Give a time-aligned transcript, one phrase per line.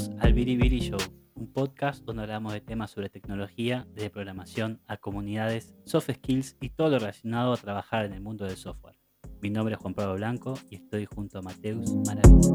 [0.00, 0.98] Bienvenidos al Biribiri Show,
[1.34, 6.70] un podcast donde hablamos de temas sobre tecnología, desde programación a comunidades, soft skills y
[6.70, 8.96] todo lo relacionado a trabajar en el mundo del software.
[9.42, 12.48] Mi nombre es Juan Pablo Blanco y estoy junto a Mateus Maravis.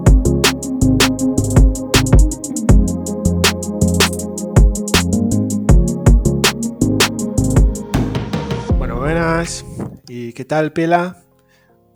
[8.79, 9.63] Bueno, buenas.
[10.07, 11.23] ¿Y qué tal, Pela?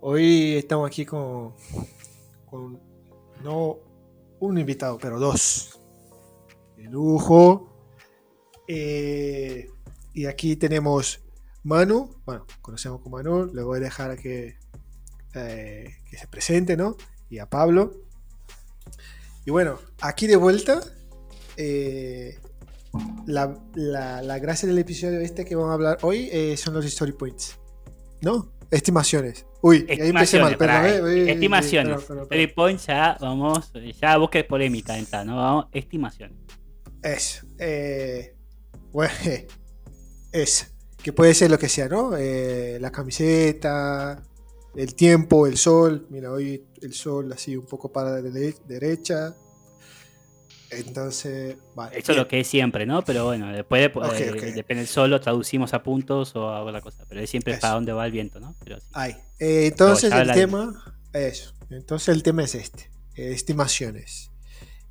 [0.00, 1.54] Hoy estamos aquí con,
[2.46, 2.78] con
[3.42, 3.89] no
[4.40, 5.80] un invitado, pero dos.
[6.76, 7.66] De lujo.
[8.68, 9.68] Eh,
[10.14, 11.20] y aquí tenemos
[11.62, 12.14] Manu.
[12.24, 13.46] Bueno, conocemos como Manu.
[13.52, 14.56] Le voy a dejar que,
[15.34, 16.96] eh, que se presente, ¿no?
[17.28, 17.92] Y a Pablo.
[19.44, 20.80] Y bueno, aquí de vuelta.
[21.56, 22.38] eh,
[23.26, 27.12] la, la- la gracia del episodio este que vamos a hablar hoy son los story
[27.12, 27.56] points.
[28.22, 28.52] ¿No?
[28.70, 29.46] Estimaciones.
[29.62, 32.02] Uy, ahí empecé mal, Estimaciones, perdón, eh, eh, eh, estimaciones.
[32.04, 32.54] perdón, Three perdón.
[32.54, 35.36] points ya vamos, ya busques polémica entra, ¿no?
[35.36, 36.36] Vamos, estimaciones.
[37.02, 37.46] Es.
[37.58, 38.34] eh,
[38.92, 39.12] bueno,
[40.32, 40.74] es.
[41.02, 42.14] Que puede ser lo que sea, ¿no?
[42.16, 44.22] Eh, la camiseta,
[44.74, 46.06] el tiempo, el sol.
[46.10, 49.34] Mira, hoy el sol así un poco para la dere- derecha.
[50.70, 51.98] Entonces, vale.
[51.98, 53.02] Eso es lo que es siempre, ¿no?
[53.02, 56.62] Pero bueno, después de- Ok, eh, depende del sol, lo traducimos a puntos o a
[56.62, 57.04] otra cosa.
[57.08, 57.60] Pero es siempre Eso.
[57.62, 58.54] para dónde va el viento, ¿no?
[58.62, 58.86] Pero sí.
[58.92, 59.16] Ahí.
[59.38, 60.82] Eh, entonces el tema.
[61.12, 61.52] Eso.
[61.70, 62.90] Entonces el tema es este.
[63.16, 64.30] eh, estimaciones.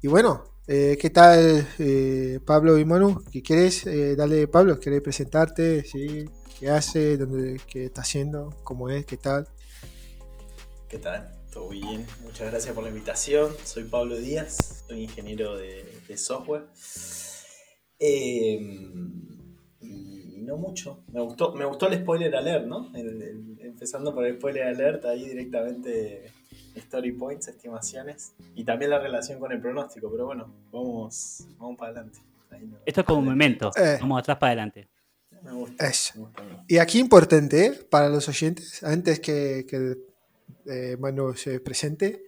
[0.02, 3.24] Y bueno, eh, ¿qué tal eh, Pablo y Manu?
[3.32, 3.86] ¿Qué quieres?
[3.88, 5.84] Eh, dale, Pablo, ¿quieres presentarte?
[5.86, 6.26] ¿Sí?
[6.60, 7.18] ¿Qué hace?
[7.18, 8.50] ¿Dónde, ¿Qué está haciendo?
[8.64, 9.06] ¿Cómo es?
[9.06, 9.48] ¿Qué tal?
[10.90, 11.39] ¿Qué tal?
[11.52, 12.06] ¿Todo bien?
[12.24, 13.52] Muchas gracias por la invitación.
[13.64, 16.66] Soy Pablo Díaz, soy ingeniero de, de software.
[18.00, 18.60] Eh,
[19.82, 21.04] y no mucho.
[21.12, 22.92] Me gustó, me gustó el spoiler alert, ¿no?
[22.96, 26.32] El- el- empezando por el spoiler alert, ahí directamente
[26.76, 28.34] story points, estimaciones.
[28.56, 32.20] Y también la relación con el pronóstico, pero bueno, vamos, vamos para adelante.
[32.52, 33.72] Ahí no- Esto es como un memento.
[33.76, 33.98] Eh.
[34.00, 34.88] Vamos atrás para adelante.
[35.44, 35.84] Me gusta.
[35.84, 36.32] Me.
[36.68, 37.72] Y aquí importante ¿eh?
[37.90, 39.96] para los oyentes, antes que, que
[40.66, 42.24] eh, Manu se presente,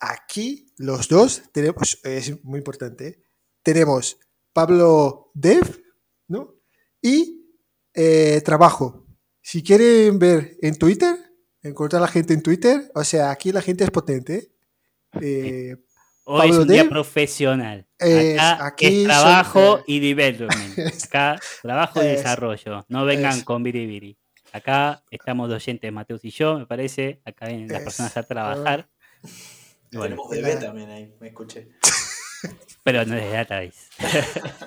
[0.00, 3.22] aquí los dos tenemos, es muy importante,
[3.62, 4.18] tenemos
[4.52, 5.82] Pablo Dev,
[6.28, 6.54] ¿no?
[7.00, 7.46] Y
[7.94, 9.06] eh, trabajo.
[9.40, 11.16] Si quieren ver en Twitter,
[11.62, 14.52] encontrar a la gente en Twitter, o sea, aquí la gente es potente.
[15.20, 15.76] ¿eh?
[16.24, 17.88] Hoy es un día profesional.
[17.98, 20.78] es- Acá aquí es trabajo y development.
[21.04, 22.84] Acá trabajo y Es- desarrollo.
[22.88, 24.16] No vengan con biribiri.
[24.52, 27.20] Acá estamos de oyentes, Mateus y yo, me parece.
[27.24, 28.88] Acá vienen las Es- personas a trabajar.
[29.90, 31.68] Y bueno, Tenemos bebé también ahí, me escuché.
[32.82, 33.88] pero no es de database.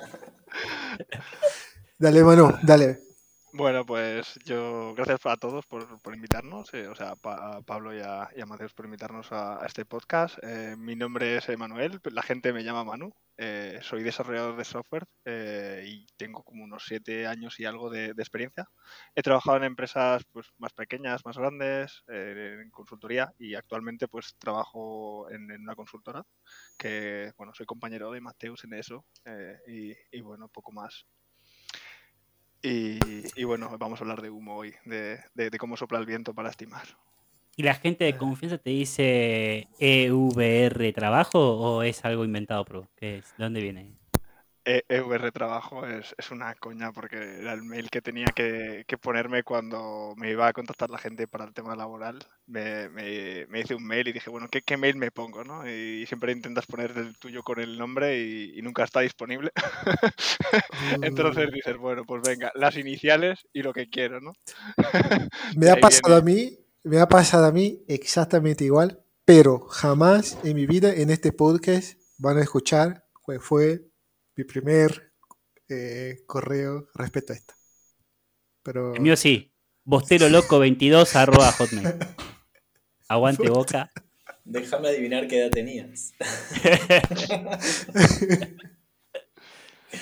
[1.98, 3.00] Dale, Manu, dale.
[3.58, 7.94] Bueno, pues yo, gracias a todos por, por invitarnos, eh, o sea, pa- a Pablo
[7.96, 10.36] y a, y Mateus por invitarnos a, este podcast.
[10.42, 15.06] Eh, mi nombre es Emanuel, la gente me llama Manu, eh, soy desarrollador de software
[15.24, 18.68] eh, y tengo como unos siete años y algo de, experiencia.
[19.14, 24.34] He trabajado en empresas pues, más pequeñas, más grandes, eh, en consultoría y actualmente pues
[24.38, 26.24] trabajo en, una consultora
[26.76, 29.06] que, bueno, soy compañero de Mateus en eso
[29.66, 31.06] y, y bueno, poco más.
[32.68, 36.34] Y, bueno, vamos a hablar de humo hoy, de, de- de cómo sopla el viento
[36.34, 36.86] para estimar.
[37.56, 42.88] ¿Y la gente de confianza te dice EVR trabajo o es algo inventado, pro?
[42.96, 43.36] ¿Qué es?
[43.38, 43.92] ¿De dónde viene?
[44.68, 48.98] E- EVR Trabajo es, es una coña porque era el mail que tenía que, que
[48.98, 52.18] ponerme cuando me iba a contactar la gente para el tema laboral.
[52.46, 55.44] Me, me- me hice un mail y dije, bueno, ¿qué, qué mail me pongo?
[55.44, 55.68] ¿no?
[55.70, 59.52] Y siempre intentas poner el tuyo con el nombre y, y nunca está disponible.
[61.02, 64.32] Entonces dices, bueno, pues venga, las iniciales y lo que quiero, ¿no?
[65.56, 66.40] Me ha pasado viene.
[66.42, 71.10] a mí, me ha pasado a mí exactamente igual, pero jamás en mi vida en
[71.10, 73.04] este podcast van a escuchar
[73.40, 73.80] fue
[74.36, 75.12] mi primer
[75.68, 77.54] eh, correo respecto a esto.
[78.62, 79.52] Pero El mío sí.
[79.84, 81.94] Bostero loco 22 arroba hotmail.
[83.08, 83.90] Aguante boca.
[84.44, 86.12] Déjame adivinar qué edad tenías.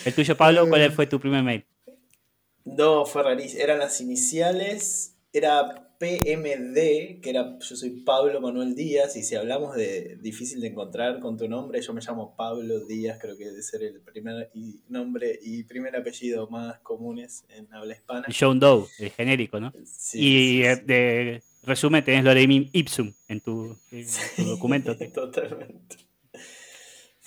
[0.05, 1.67] El tuyo, Pablo, ¿cuál fue tu primer mail?
[2.65, 3.63] No, fue rarísimo.
[3.63, 5.17] Eran las iniciales.
[5.33, 7.59] Era PMD, que era.
[7.59, 9.17] Yo soy Pablo Manuel Díaz.
[9.17, 13.19] Y si hablamos de difícil de encontrar con tu nombre, yo me llamo Pablo Díaz.
[13.21, 17.95] Creo que debe ser el primer y- nombre y primer apellido más comunes en habla
[17.95, 18.27] hispana.
[18.39, 19.73] John Doe, el genérico, ¿no?
[19.85, 20.83] Sí, y sí, eh, sí.
[20.85, 24.07] de resumen tenés Lorem Ipsum en tu, en
[24.37, 24.97] tu documento.
[25.15, 25.97] Totalmente.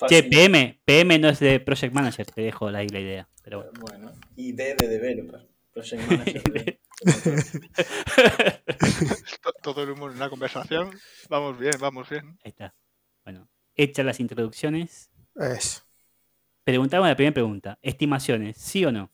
[0.08, 0.22] Che.
[0.22, 3.28] PM, PM no es de Project Manager, te dejo ahí la idea.
[3.42, 3.80] Pero bueno.
[3.80, 5.40] Bueno, y D de developer.
[5.72, 6.78] Project Manager.
[9.62, 10.90] Todo el humor en una conversación.
[11.28, 12.38] Vamos bien, vamos bien.
[12.44, 12.74] Ahí está.
[13.24, 15.82] Bueno, hechas las introducciones, Eso.
[16.64, 17.78] Preguntamos la primera pregunta.
[17.80, 19.10] Estimaciones, ¿sí o no?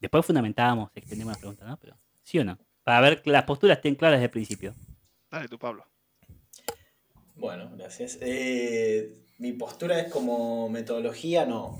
[0.00, 1.76] Después fundamentábamos, extendemos la pregunta, ¿no?
[1.76, 2.58] Pero, ¿sí o no?
[2.82, 4.74] Para ver que las posturas estén claras desde el principio.
[5.30, 5.86] Dale tú, Pablo.
[7.36, 8.18] Bueno, gracias.
[8.20, 11.78] Eh, mi postura es como metodología, no.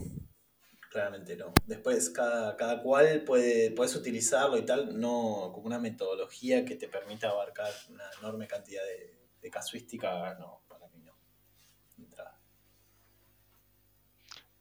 [0.93, 1.55] Claramente no.
[1.65, 6.87] Después, cada, cada cual puede, puedes utilizarlo y tal, no como una metodología que te
[6.87, 11.15] permita abarcar una enorme cantidad de, de casuística, no, para mí no.
[11.97, 12.39] Entrada.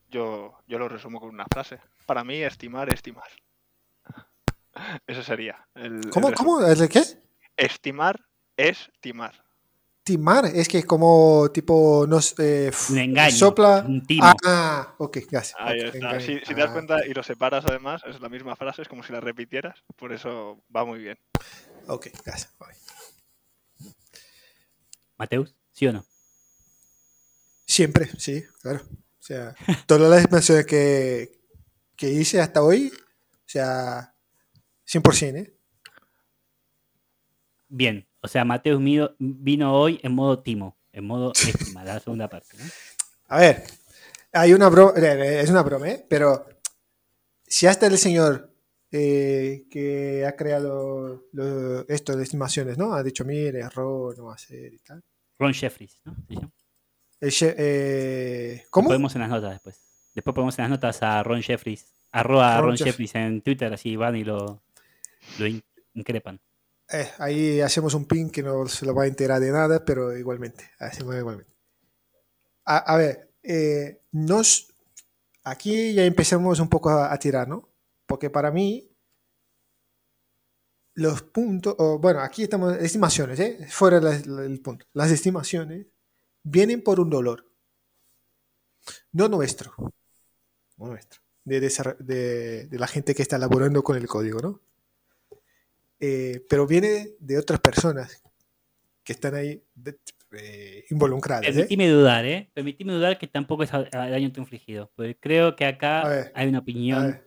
[0.10, 1.82] Yo, yo lo resumo con una frase.
[2.06, 3.30] Para mí, estimar, estimar.
[5.08, 5.68] Ese sería.
[5.76, 6.32] El, ¿Cómo?
[6.32, 6.66] ¿Cómo?
[6.66, 7.04] ¿El de qué?
[7.58, 8.26] Estimar
[8.56, 8.90] es
[10.04, 10.46] timar.
[10.46, 13.36] Es que es como tipo nos eh, Un engaño.
[13.36, 13.84] sopla.
[13.88, 14.32] Un timo.
[14.46, 15.56] Ah, ok, gracias.
[15.60, 16.20] Ahí está.
[16.20, 18.88] Si, si te das Ah, cuenta y lo separas, además, es la misma frase, es
[18.88, 19.84] como si la repitieras.
[19.96, 21.18] Por eso va muy bien.
[21.88, 22.54] Ok, gracias.
[25.18, 26.06] Mateus, ¿sí o no?
[27.66, 28.82] Siempre, sí, claro.
[28.84, 29.56] O sea,
[29.86, 31.40] todas las estimaciones que,
[31.96, 34.16] que hice hasta hoy, o sea,
[34.88, 35.58] 100%, ¿eh?
[37.70, 38.08] Bien.
[38.22, 41.32] O sea, Mateus vino, vino hoy en modo timo, en modo
[41.76, 42.64] estima, la segunda parte, ¿no?
[43.30, 43.64] A ver,
[44.34, 46.06] hay una broma, es una broma, ¿eh?
[46.10, 46.48] Pero
[47.48, 48.50] si hasta el señor
[48.92, 52.94] eh, que ha creado lo- esto de estimaciones, ¿no?
[52.94, 55.02] Ha dicho, mire, error, no va a ser y tal.
[55.40, 56.16] Ron Jeffries, ¿no?
[57.20, 58.88] El eh, Lo ¿Cómo?
[58.90, 59.80] Ponemos en las notas después.
[60.14, 63.72] Después ponemos en las notas a Ron Jeffries, arroba Ron Ron, Jeff- Jeffries en Twitter,
[63.74, 64.62] así van y lo,
[65.40, 65.64] lo in-
[65.94, 66.40] increpan.
[66.94, 70.16] Eh, ahí hacemos un pin que no se lo va a enterar de nada, pero
[70.18, 71.54] igualmente, hacemos igualmente.
[72.66, 74.74] A, a ver, eh, nos,
[75.44, 77.70] aquí ya empezamos un poco a, a tirar, ¿no?
[78.06, 78.90] Porque para mí,
[80.96, 83.68] los puntos, o, bueno, aquí estamos, estimaciones, ¿eh?
[83.70, 84.86] Fuera la- la- el punto.
[84.94, 85.88] Las estimaciones
[86.44, 87.50] vienen por un dolor,
[89.14, 89.74] no nuestro,
[90.78, 94.62] no nuestro, de, de, de la gente que está elaborando con el código, ¿no?
[96.02, 98.24] Eh, pero viene de otras personas
[99.04, 100.00] que están ahí de-
[100.32, 101.44] eh, involucradas.
[101.48, 101.52] ¿eh?
[101.54, 102.50] Permitime dudar, ¿eh?
[102.54, 104.92] Permitime dudar que tampoco es daño infligido.
[104.96, 107.22] Porque creo que acá ver, hay una opinión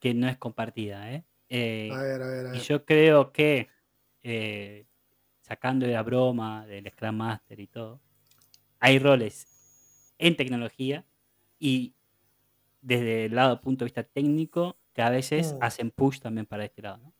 [0.00, 1.24] que no es compartida, ¿eh?
[1.48, 2.46] Eh, a ver, a ver.
[2.48, 3.68] a y yo creo que,
[5.42, 8.00] sacando de la broma del Scrum Master y todo,
[8.80, 9.46] hay roles
[10.18, 11.04] en tecnología
[11.58, 11.94] y
[12.80, 15.58] desde el lado punto de vista técnico que a veces Mm.
[15.62, 17.12] hacen push también para este lado, ¿no?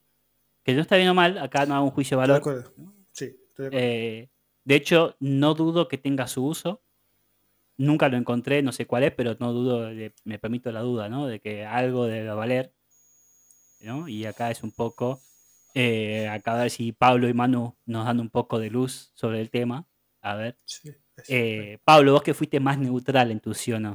[0.68, 2.66] Que no está bien o mal, acá no hago un juicio de Estoy de valor.
[2.68, 2.74] acuerdo.
[2.76, 2.94] ¿no?
[3.10, 3.86] Sí, estoy de acuerdo.
[3.86, 4.30] Eh,
[4.64, 6.82] de hecho, no dudo que tenga su uso.
[7.78, 11.08] Nunca lo encontré, no sé cuál es, pero no dudo, de- me permito la duda,
[11.08, 11.26] ¿no?
[11.26, 12.74] De que algo debe valer.
[13.80, 14.08] ¿no?
[14.08, 15.22] Y acá es un poco,
[15.72, 19.40] eh, acá a ver si Pablo y Manu nos dan un poco de luz sobre
[19.40, 19.86] el tema.
[20.20, 20.58] A ver.
[20.66, 20.92] Sí,
[21.28, 23.94] Eh, Pablo, vos que fuiste más neutral en tu sí o no.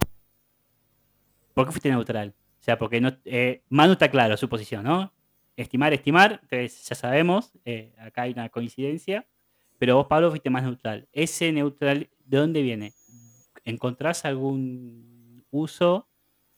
[1.53, 2.33] ¿Por qué fuiste neutral?
[2.59, 5.13] O sea, porque no, eh, Manu está claro su posición, ¿no?
[5.55, 9.27] Estimar, estimar, entonces ya sabemos, eh, acá hay una coincidencia,
[9.77, 11.07] pero vos, Pablo, fuiste más neutral.
[11.11, 12.93] ¿Ese neutral, de dónde viene?
[13.63, 16.09] ¿Encontrás algún uso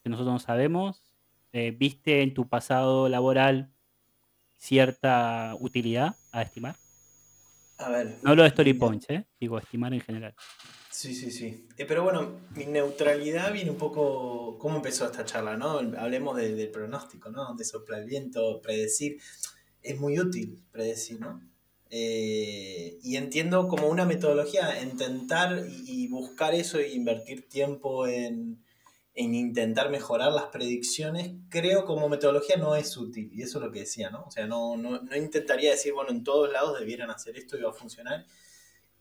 [0.03, 1.15] que nosotros no sabemos?
[1.51, 3.71] Eh, ¿Viste en tu pasado laboral
[4.57, 6.75] cierta utilidad a estimar?
[7.77, 8.17] A ver.
[8.23, 9.25] No hablo de story points, ¿eh?
[9.39, 10.33] Digo, estimar en general.
[10.97, 11.67] Sí, sí, sí.
[11.77, 14.57] Eh, pero bueno, mi neutralidad viene un poco.
[14.59, 15.79] ¿Cómo empezó esta charla, no?
[15.97, 17.53] Hablemos de- del pronóstico, ¿no?
[17.55, 19.17] De sopla el viento, predecir.
[19.81, 21.41] Es muy útil predecir, ¿no?
[21.89, 28.63] Eh, y entiendo como una metodología intentar y, y buscar eso e invertir tiempo en,
[29.15, 33.29] en intentar mejorar las predicciones, creo como metodología no es útil.
[33.33, 34.23] Y eso es lo que decía, ¿no?
[34.27, 37.61] O sea, no, no, no intentaría decir, bueno, en todos lados debieran hacer esto y
[37.63, 38.25] va a funcionar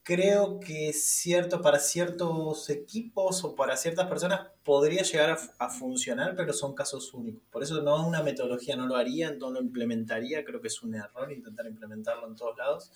[0.04, 6.36] creo que cierto, para ciertos equipos o para ciertas personas podría llegar a, a funcionar,
[6.36, 7.42] pero son casos únicos.
[7.50, 10.94] Por eso no una metodología no lo haría, no lo implementaría, creo que es un
[10.94, 12.92] error intentar implementarlo en todos lados.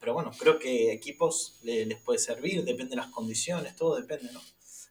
[0.00, 4.32] Pero bueno, creo que equipos le- les puede servir, depende de las condiciones, todo depende,
[4.32, 4.40] ¿no?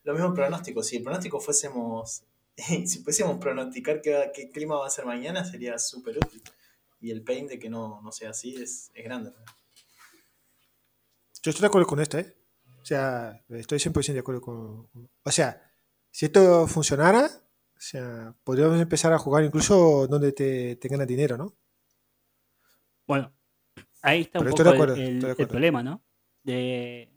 [0.03, 2.23] Lo mismo el pronóstico, si el pronóstico fuésemos,
[2.85, 6.41] si pudiésemos pronosticar qué, qué clima va a ser mañana, sería súper útil.
[7.01, 9.31] Y el pain de que no, no sea así es, es grande.
[9.31, 9.66] ¿no?
[11.43, 12.35] Yo estoy de acuerdo con esto, ¿eh?
[12.81, 14.89] O sea, estoy 100% de acuerdo con...
[15.23, 15.61] O sea,
[16.11, 21.37] si esto funcionara, o sea, podríamos empezar a jugar incluso donde te, te ganas dinero,
[21.37, 21.55] ¿no?
[23.05, 23.33] Bueno,
[24.01, 26.03] ahí está un Pero estoy poco de acuerdo, el, el- el problema, ¿no?
[26.43, 27.11] De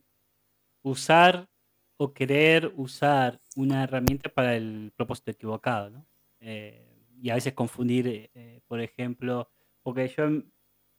[0.83, 1.49] usar
[1.97, 6.07] o querer usar una herramienta para el propósito equivocado, ¿no?
[6.41, 6.87] Eh,
[7.23, 9.51] y a veces confundir, eh, por ejemplo,
[9.83, 10.25] porque yo,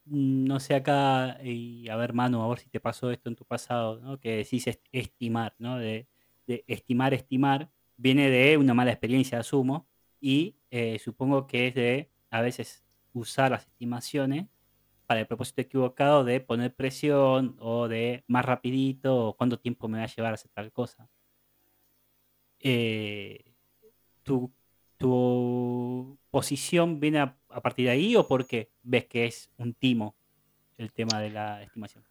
[0.05, 3.45] no sé acá, y a ver, Manu, a ver si te pasó esto en tu
[3.45, 4.19] pasado, ¿no?
[4.19, 5.77] Que decís estimar, ¿no?
[5.77, 6.07] De,
[6.67, 9.87] estimar, estimar, viene de una mala experiencia, asumo,
[10.19, 14.47] y eh, supongo que es de a veces usar las estimaciones
[15.07, 19.97] para el propósito equivocado de poner presión o de más rapidito o cuánto tiempo me
[19.97, 21.09] va a llevar a hacer tal cosa.
[22.59, 23.53] Eh,
[24.23, 24.53] ¿tu,
[26.29, 30.15] posición viene a, partir de ahí o porque ves que es un timo
[30.77, 32.05] el tema de la estimación?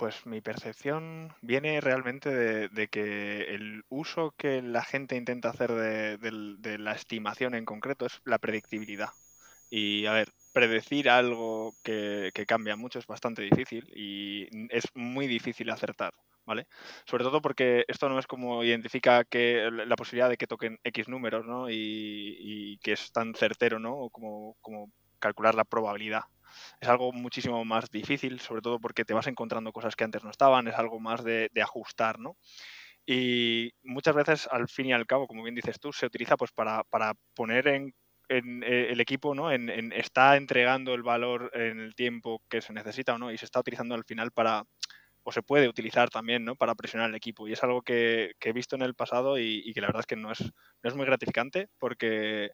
[0.00, 2.30] Pues mi percepción viene realmente
[2.70, 8.22] de, que el uso que la gente intenta hacer de, la estimación en concreto es
[8.24, 9.10] la predictibilidad.
[9.68, 15.68] Y a ver, predecir algo que, cambia mucho es bastante difícil y es muy difícil
[15.68, 16.14] acertar,
[17.04, 21.08] Sobre todo porque esto no es como identifica que la posibilidad de que toquen X
[21.08, 21.70] números, ¿no?
[21.70, 24.08] Y, que es tan certero, ¿no?
[24.10, 24.56] Como,
[25.18, 26.22] calcular la probabilidad.
[26.80, 30.30] Es algo muchísimo más difícil, sobre todo porque te vas encontrando cosas que antes no
[30.30, 32.18] estaban, es algo más de, de ajustar.
[33.06, 36.52] Y muchas veces, al fin y al cabo, como bien dices tú, se utiliza pues
[36.52, 36.84] para,
[37.34, 37.94] poner en
[38.28, 39.50] eh, el equipo ¿no?
[39.50, 43.58] Está entregando el valor en el tiempo que se necesita o no y se está
[43.58, 44.64] utilizando al final para,
[45.30, 46.56] o se puede utilizar también ¿no?
[46.56, 47.46] para presionar al equipo.
[47.46, 50.16] Y es algo que, he visto en el pasado y, que la verdad es que
[50.16, 52.50] no es, no es muy gratificante porque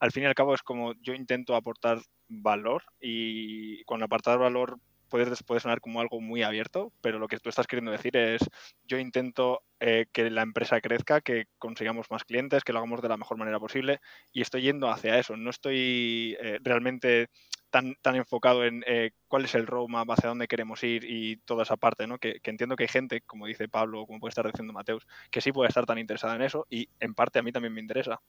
[0.00, 4.78] al fin y al cabo es como yo intento aportar valor y con aportar valor
[5.08, 8.42] puede, sonar como algo muy abierto, pero lo que tú estás queriendo decir es,
[8.84, 13.08] yo intento eh, que la empresa crezca, que consigamos más clientes, que lo hagamos de
[13.08, 14.00] la mejor manera posible
[14.32, 15.36] y estoy yendo hacia eso.
[15.36, 17.28] No estoy eh, realmente
[17.70, 21.64] tan, tan enfocado en eh, cuál es el roadmap, hacia dónde queremos ir y toda
[21.64, 22.18] esa parte, ¿no?
[22.18, 25.52] Que, entiendo que hay gente, como dice Pablo, como puede estar diciendo Mateus, que sí
[25.52, 28.20] puede estar tan interesada en eso y en parte a mí también me interesa.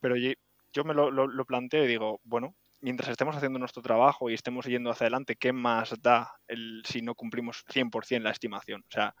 [0.00, 4.34] Pero yo, me lo, lo planteo y digo, bueno, mientras estemos haciendo nuestro trabajo y
[4.34, 8.82] estemos yendo hacia adelante, ¿qué más da el, si no cumplimos 100% la estimación?
[8.88, 9.14] O sea,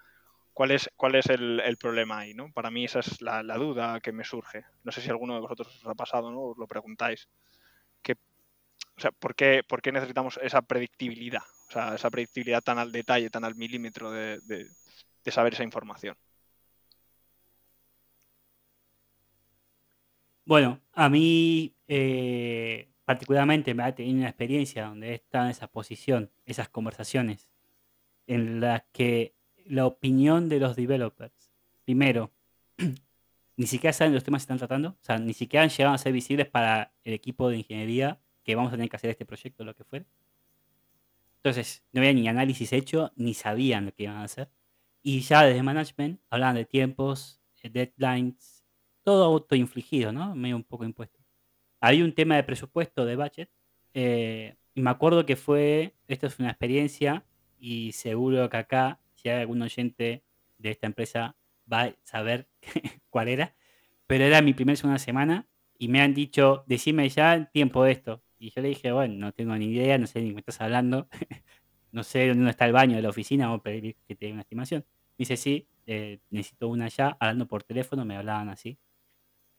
[0.52, 2.34] ¿cuál es, cuál es el, problema ahí?
[2.34, 2.52] ¿no?
[2.52, 4.64] Para mí esa es la, duda que me surge.
[4.84, 6.40] No sé si alguno de vosotros os ha pasado, ¿no?
[6.42, 7.28] Os lo preguntáis.
[8.02, 8.14] ¿Qué,
[8.96, 11.42] o sea, ¿por qué, ¿por qué, necesitamos esa predictibilidad?
[11.68, 16.16] O sea, esa predictibilidad tan al detalle, tan al milímetro de, de saber esa información.
[20.48, 26.68] Bueno, a mí eh, particularmente me ha tenido una experiencia donde en esa posición, esas
[26.68, 27.48] conversaciones,
[28.26, 29.34] en las que
[29.64, 31.50] la opinión de los developers,
[31.86, 32.30] primero,
[33.56, 35.96] ni siquiera saben los temas que están tratando, o sea, ni siquiera han llegado a
[35.96, 39.64] ser visibles para el equipo de ingeniería que vamos a tener que hacer este proyecto,
[39.64, 40.04] lo que fuera.
[41.36, 44.50] Entonces, no había ni análisis hecho, ni sabían lo que iban a hacer.
[45.02, 48.66] Y ya desde management hablaban de tiempos, eh, deadlines,
[49.02, 50.34] todo autoinfligido, ¿no?
[50.34, 51.17] Medio un poco impuesto.
[51.80, 53.50] Hay un tema de presupuesto, de budget,
[53.94, 57.24] eh, y me acuerdo que fue, esto es una experiencia,
[57.58, 60.22] y seguro que acá, si hay algún oyente
[60.58, 61.36] de esta empresa,
[61.70, 62.48] va a saber
[63.10, 63.54] cuál era,
[64.06, 65.46] pero era mi primera segunda semana,
[65.78, 68.22] y me han dicho, decime ya el tiempo de esto.
[68.38, 71.08] Y yo le dije, bueno, no tengo ni idea, no sé ni qué estás hablando,
[71.92, 74.42] no sé dónde está el baño de la oficina, a pedir que te dé una
[74.42, 74.84] estimación.
[75.18, 78.78] Me dice, sí, eh, necesito una ya, hablando por teléfono, me hablaban así.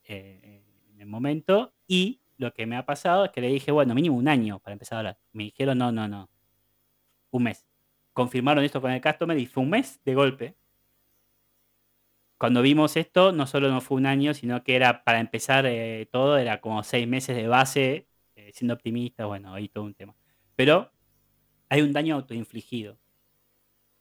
[0.03, 0.68] Eh,
[0.99, 1.73] en el momento.
[1.87, 4.73] Y lo que me ha pasado es que le dije, bueno, mínimo un año para
[4.73, 5.19] empezar a hablar.
[5.31, 6.29] Me dijeron, no, no, no.
[7.31, 7.65] Un mes.
[8.13, 10.55] Confirmaron esto con el customer y fue un mes de golpe.
[12.37, 16.07] Cuando vimos esto, no solo no fue un año, sino que era para empezar eh,
[16.11, 20.15] todo, era como seis meses de base, eh, siendo optimista, bueno, ahí todo un tema.
[20.55, 20.91] Pero
[21.69, 22.97] hay un daño autoinfligido.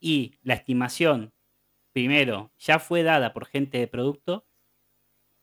[0.00, 1.32] Y la estimación,
[1.92, 4.46] primero, ya fue dada por gente de producto,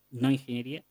[0.09, 0.85] no ingeniería,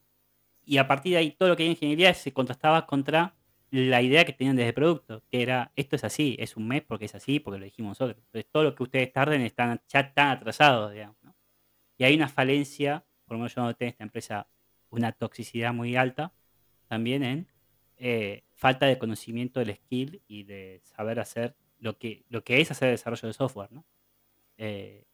[0.67, 3.35] y a partir de ahí todo lo que hay en ingeniería se contrastaba contra
[3.71, 6.83] la idea que tenían desde el producto, que era esto es así, es un mes
[6.83, 8.23] porque es así, porque lo dijimos nosotros.
[8.27, 11.17] Entonces todo lo que ustedes tarden están, ya están atrasados, digamos.
[11.99, 14.49] Y hay una falencia, por lo menos yo noté en esta empresa
[14.91, 16.33] una toxicidad muy alta,
[16.87, 17.49] también en
[17.97, 22.71] eh, falta de conocimiento del skill y de saber hacer lo que, lo que es
[22.71, 23.73] hacer desarrollo de software.
[23.73, 23.85] ¿no?
[24.57, 25.05] Eh,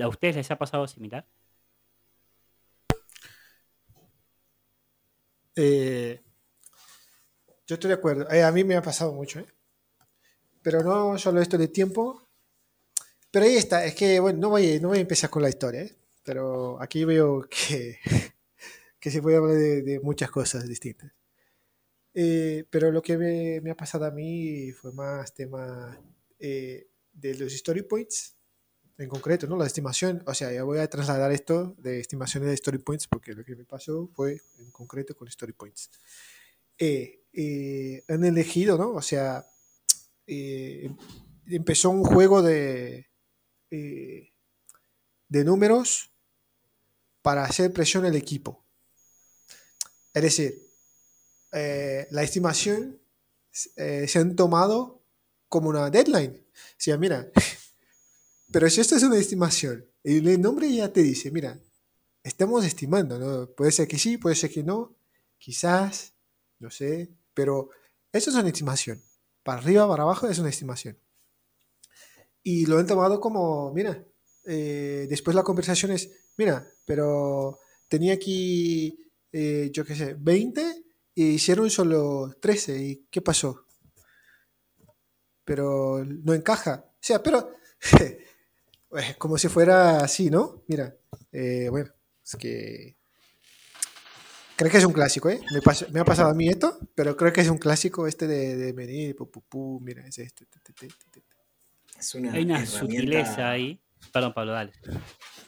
[0.00, 1.26] ¿A ustedes les ha pasado similar?
[5.56, 6.20] Eh,
[7.66, 8.30] yo estoy de acuerdo.
[8.30, 9.46] Eh, a mí me ha pasado mucho, ¿eh?
[10.62, 12.28] Pero no solo esto de tiempo.
[13.30, 13.84] Pero ahí está.
[13.84, 15.96] Es que, bueno, no voy, no voy a empezar con la historia, ¿eh?
[16.22, 17.98] Pero aquí veo que,
[19.00, 21.12] que se puede hablar de, muchas cosas distintas.
[22.70, 25.98] pero lo que me, ha pasado a mí fue más tema
[26.38, 28.35] de los story points
[28.98, 29.56] en concreto, ¿no?
[29.56, 33.34] La estimación, o sea, ya voy a trasladar esto de estimaciones de story points porque
[33.34, 35.90] lo que me pasó fue en concreto con story points.
[36.78, 38.92] Eh, eh, han elegido, ¿no?
[38.92, 39.46] O sea,
[40.26, 40.90] eh,
[41.46, 43.10] empezó un juego de,
[43.70, 44.32] eh,
[45.28, 46.10] de números
[47.22, 48.64] para hacer presión al equipo.
[50.14, 50.66] Es decir,
[51.52, 52.98] eh, la estimación
[53.76, 55.02] eh, se han tomado
[55.48, 56.42] como una deadline.
[56.54, 57.30] O sea, mira,
[58.52, 61.60] pero si esto es una estimación, el nombre ya te dice, mira,
[62.22, 63.50] estamos estimando, ¿no?
[63.50, 64.96] Puede ser que sí, puede ser que no,
[65.38, 66.14] quizás,
[66.58, 67.70] no sé, pero
[68.12, 69.02] eso es una estimación.
[69.42, 70.98] Para arriba, para abajo es una estimación.
[72.42, 74.04] Y lo han tomado como, mira,
[74.44, 80.84] eh, después la conversación es, mira, pero tenía aquí, eh, yo qué sé, 20
[81.14, 82.82] y hicieron solo 13.
[82.82, 83.66] ¿Y qué pasó?
[85.44, 86.84] Pero no encaja.
[86.88, 87.50] O sea, pero
[88.92, 90.62] es como si fuera así, ¿no?
[90.68, 90.94] Mira,
[91.32, 91.90] eh, bueno,
[92.24, 92.96] es que...
[94.56, 95.38] Creo que es un clásico, ¿eh?
[95.52, 98.26] Me, pas- me ha pasado a mí esto, pero creo que es un clásico este
[98.26, 100.46] de, de venir, pu, pu, pu, mira, es este.
[100.46, 101.22] te, te, te, te, te.
[101.98, 103.78] Es una Hay una sutileza ahí.
[104.12, 104.72] Perdón, Pablo, dale.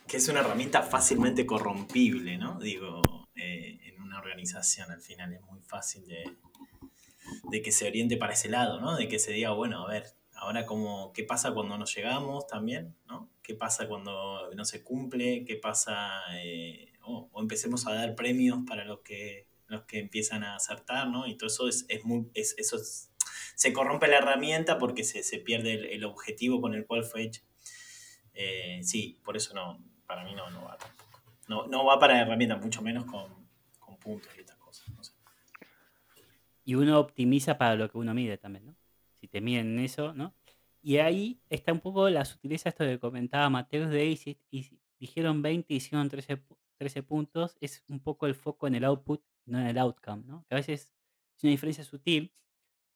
[0.06, 2.58] que es una herramienta fácilmente corrompible, ¿no?
[2.58, 3.00] Digo,
[3.34, 6.24] eh, en una organización al final es muy fácil de,
[7.50, 8.94] de que se oriente para ese lado, ¿no?
[8.94, 10.04] De que se diga, bueno, a ver,
[10.38, 13.30] ahora cómo, qué pasa cuando no llegamos también, ¿no?
[13.42, 15.44] ¿Qué pasa cuando no se cumple?
[15.44, 16.22] ¿Qué pasa?
[16.34, 21.08] eh, o, o empecemos a dar premios para los que, los que empiezan a acertar,
[21.08, 21.26] ¿no?
[21.26, 23.12] Y todo eso es, es muy, es, eso es-
[23.56, 27.42] se corrompe la herramienta porque se, se pierde el, objetivo con el cual fue hecha.
[28.34, 31.22] Eh, sí, por eso no, para mí no, no va tampoco.
[31.48, 33.48] No, no va para herramientas, mucho menos con,
[33.80, 34.86] con puntos y estas cosas.
[36.64, 38.76] y uno optimiza para lo que uno mide también, ¿no?
[39.38, 40.34] Te miden en eso, ¿no?
[40.82, 44.68] Y ahí está un poco la sutileza, esto que comentaba Mateus de ACID, y
[44.98, 48.84] dijeron 20 y hicieron 13, pu- 13 puntos, es un poco el foco en el
[48.84, 50.44] output, no en el outcome, ¿no?
[50.48, 50.92] Que a veces
[51.36, 52.34] es una diferencia sutil,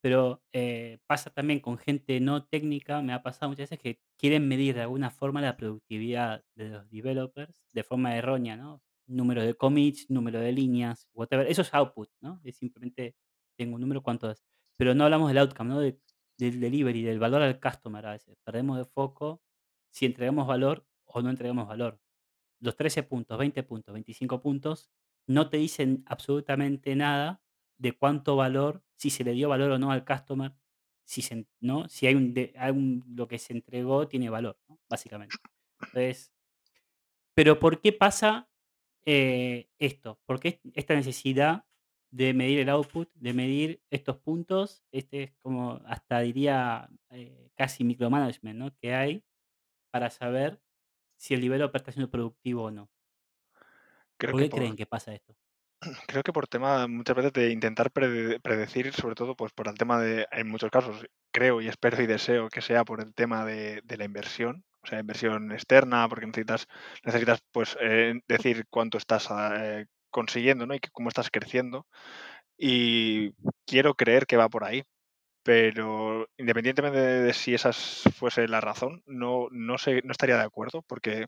[0.00, 4.48] pero eh, pasa también con gente no técnica, me ha pasado muchas veces que quieren
[4.48, 8.82] medir de alguna forma la productividad de los developers de forma errónea, ¿no?
[9.06, 11.46] Número de commits, número de líneas, whatever.
[11.46, 12.40] Eso es output, ¿no?
[12.44, 13.14] Es simplemente
[13.56, 14.42] tengo un número, cuánto es.
[14.76, 15.80] Pero no hablamos del outcome, ¿no?
[15.80, 16.00] De-
[16.50, 18.36] del delivery, del valor al customer a veces.
[18.44, 19.42] Perdemos de foco
[19.90, 22.00] si entregamos valor o no entregamos valor.
[22.60, 24.90] Los 13 puntos, 20 puntos, 25 puntos
[25.26, 27.42] no te dicen absolutamente nada
[27.78, 30.54] de cuánto valor, si se le dio valor o no al customer,
[31.04, 31.88] si, se, ¿no?
[31.88, 35.40] si hay, un, de- un- lo que se entregó tiene valor, básicamente.
[35.80, 36.32] Entonces,
[37.34, 38.50] pero ¿por qué pasa
[39.04, 40.20] eh, esto?
[40.26, 41.66] ¿Por qué esta necesidad
[42.12, 44.84] de medir el output, de medir estos puntos?
[44.92, 48.76] Este es como, hasta diría, eh, casi micromanagement, ¿no?
[48.76, 49.24] Que hay
[49.92, 50.62] para saber
[51.18, 52.90] si el developer está siendo productivo o no.
[54.18, 55.36] Creo ¿Por que qué por, creen que pasa esto?
[56.08, 59.74] creo que por tema muchas veces de intentar prede- predecir, sobre todo pues por el
[59.74, 63.44] tema de, en muchos casos, creo y espero y deseo que sea por el tema
[63.44, 66.66] de, de la inversión, o sea, inversión externa, porque necesitas,
[67.04, 70.76] necesitas pues eh, decir cuánto estás eh, consiguiendo, ¿no?
[70.76, 71.88] Y que- cómo estás creciendo.
[72.58, 73.32] Y
[73.66, 74.84] quiero creer que va por ahí,
[75.44, 80.44] pero independientemente de, de si esa fuese la razón, no, no, sé, no estaría de
[80.44, 81.26] acuerdo, porque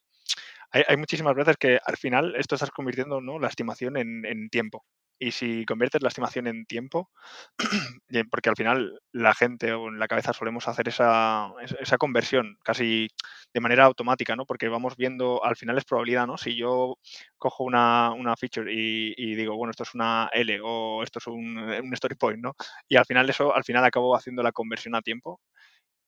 [0.73, 3.39] hay, hay muchísimas veces que al final esto estás convirtiendo ¿no?
[3.39, 4.85] la estimación en, en tiempo.
[5.19, 7.11] Y si conviertes la estimación en tiempo,
[8.31, 13.09] porque al final la gente o en la cabeza solemos hacer esa, esa conversión casi
[13.53, 14.45] de manera automática, ¿no?
[14.47, 16.37] Porque vamos viendo, al final es probabilidad, ¿no?
[16.37, 16.99] Si yo
[17.39, 21.59] cojo una, una feature y, digo, bueno, esto es una L o esto es un,
[21.59, 22.55] un story point, ¿no?
[22.89, 25.41] Y al final eso, al final acabo haciendo la conversión a tiempo.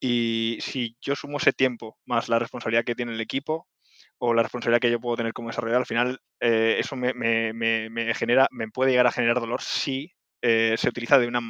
[0.00, 3.66] Y si yo sumo ese tiempo más la responsabilidad que tiene el equipo,
[4.18, 7.52] o la responsabilidad que yo puedo tener como desarrollador, al final eh, eso me, me-
[7.52, 11.40] me- genera, me puede llegar a generar dolor si eh, se utiliza de una,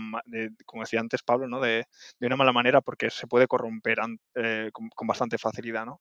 [0.65, 1.61] como decía antes Pablo, ¿no?
[1.61, 1.85] de,
[2.21, 3.99] de una mala manera porque se puede corromper
[4.35, 5.85] eh, con, bastante facilidad.
[5.87, 6.01] ¿no?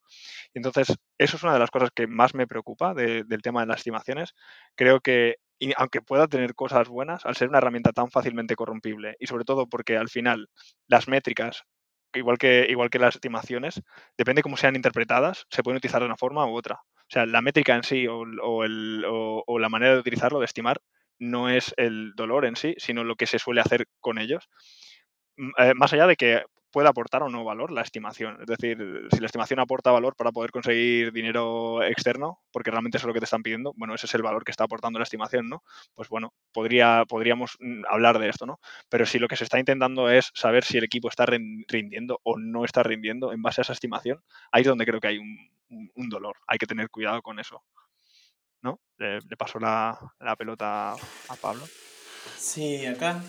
[0.54, 3.68] Entonces, eso es una de las cosas que más me preocupa de- del tema de
[3.68, 4.34] las estimaciones.
[4.76, 5.38] Creo que,
[5.78, 9.68] aunque pueda tener cosas buenas, al ser una herramienta tan fácilmente corrompible, y sobre todo
[9.70, 10.50] porque al final
[10.88, 11.64] las métricas,
[12.16, 13.82] igual que, igual que las estimaciones,
[14.18, 16.76] depende cómo sean interpretadas, se pueden utilizar de una forma u otra.
[16.76, 20.82] O sea, la métrica en sí o, o la manera de utilizarlo, de estimar,
[21.20, 24.50] no es el dolor en sí, sino lo que se suele hacer con ellos.
[25.38, 26.44] Eh, más allá de que
[26.76, 28.38] pueda aportar o no valor la estimación.
[28.42, 33.06] Es decir, si la estimación aporta valor para poder conseguir dinero externo, porque realmente eso
[33.06, 35.04] es lo que te están pidiendo, bueno, ese es el valor que está aportando la
[35.04, 35.64] estimación, ¿no?
[35.94, 38.60] Pues bueno, podría, podríamos mm, hablar de esto, ¿no?
[38.90, 42.20] Pero si lo que se está intentando es saber si el equipo está rin- rindiendo
[42.24, 45.18] o no está rindiendo en base a esa estimación, ahí es donde creo que hay
[45.20, 46.36] un dolor.
[46.46, 47.64] Hay que tener cuidado con eso.
[48.62, 48.82] ¿No?
[48.98, 51.64] Le, le paso la, la pelota a Pablo.
[52.38, 53.22] Sí, acá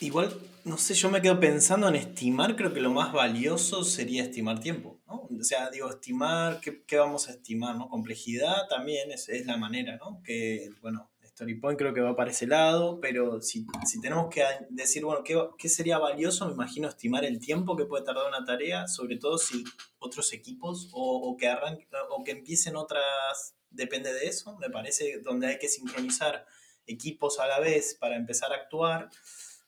[0.00, 0.32] Igual,
[0.64, 4.60] no sé, yo me quedo pensando en estimar, creo que lo más valioso sería estimar
[4.60, 5.28] tiempo, ¿no?
[5.40, 7.88] O sea, digo, estimar, ¿qué, vamos a estimar, no?
[7.88, 10.22] Complejidad también es, es, la manera, ¿no?
[10.22, 15.04] Que, bueno, StoryPoint creo que va para ese lado, pero si, si tenemos que decir,
[15.04, 16.46] bueno, ¿qué, ¿qué, sería valioso?
[16.46, 19.64] Me imagino estimar el tiempo que puede tardar una tarea, sobre todo si
[19.98, 25.20] otros equipos o, o que, arranquen, o que empiecen otras, depende de eso, me parece,
[25.24, 26.46] donde hay que sincronizar
[26.86, 29.10] equipos a la vez para empezar a actuar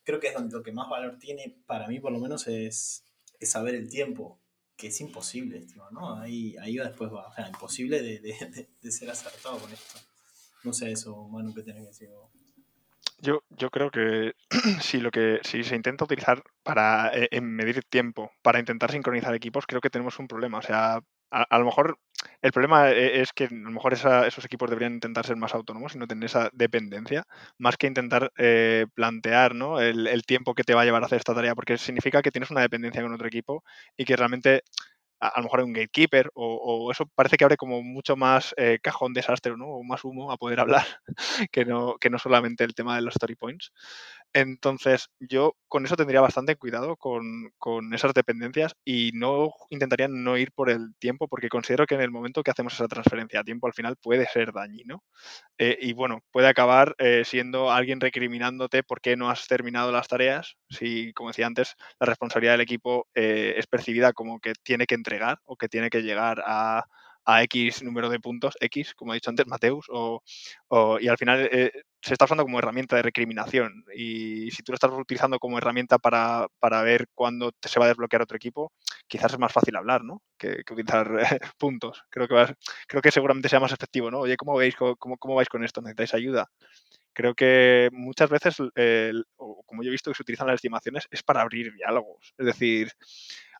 [0.03, 3.05] creo que es donde lo que más valor tiene para mí, por lo menos, es,
[3.41, 4.39] saber el tiempo,
[4.75, 6.15] que es imposible, ¿no?
[6.15, 9.99] Ahí, ahí después va, o sea, imposible de, ser acertado con esto.
[10.63, 12.09] No sé eso, Manu, ¿qué tenés que decir?
[13.19, 14.33] Yo, yo creo que
[14.81, 19.67] si lo que si se intenta utilizar para eh, medir tiempo, para intentar sincronizar equipos,
[19.67, 20.57] creo que tenemos un problema.
[20.57, 21.97] O sea, a, lo mejor
[22.41, 25.95] el problema e, es que a lo mejor esos equipos deberían intentar ser más autónomos
[25.95, 27.25] y no tener esa dependencia,
[27.57, 29.79] más que intentar eh, plantear ¿no?
[29.79, 32.51] el, tiempo que te va a llevar a hacer esta tarea, porque significa que tienes
[32.51, 33.63] una dependencia con otro equipo
[33.97, 34.63] y que realmente
[35.19, 38.79] a, lo mejor hay un gatekeeper o, eso parece que abre como mucho más eh,
[38.81, 39.67] cajón desastre ¿no?
[39.67, 40.85] o más humo a poder hablar
[41.51, 43.71] que no, que no solamente el tema de los story points.
[44.33, 47.51] Entonces, yo con eso tendría bastante cuidado con,
[47.93, 52.11] esas dependencias y no intentaría no ir por el tiempo porque considero que en el
[52.11, 55.03] momento que hacemos esa transferencia a tiempo al final puede ser dañino
[55.57, 60.07] eh, y bueno, puede acabar eh, siendo alguien recriminándote por qué no has terminado las
[60.07, 64.85] tareas si, como decía antes, la responsabilidad del equipo eh, es percibida como que tiene
[64.85, 66.85] que entregar o que tiene que llegar a,
[67.25, 70.21] a X número de puntos, X, como ha dicho antes, Mateus, o,
[70.99, 73.85] y al final eh, se está usando como herramienta de recriminación.
[73.95, 76.47] Y si tú lo estás utilizando como herramienta para,
[76.83, 78.71] ver cuándo se va a desbloquear otro equipo,
[79.07, 80.21] quizás es más fácil hablar, ¿no?
[80.37, 81.09] Que, utilizar
[81.57, 82.03] puntos.
[82.09, 82.55] Creo que,
[82.87, 84.19] creo que seguramente sea más efectivo, ¿no?
[84.19, 85.81] Oye, ¿cómo veis, cómo, cómo vais con esto?
[85.81, 86.49] ¿Necesitáis ayuda?
[87.13, 91.41] Creo que muchas veces, como yo he visto que se utilizan las estimaciones, es para
[91.41, 92.33] abrir diálogos.
[92.37, 92.91] Es decir,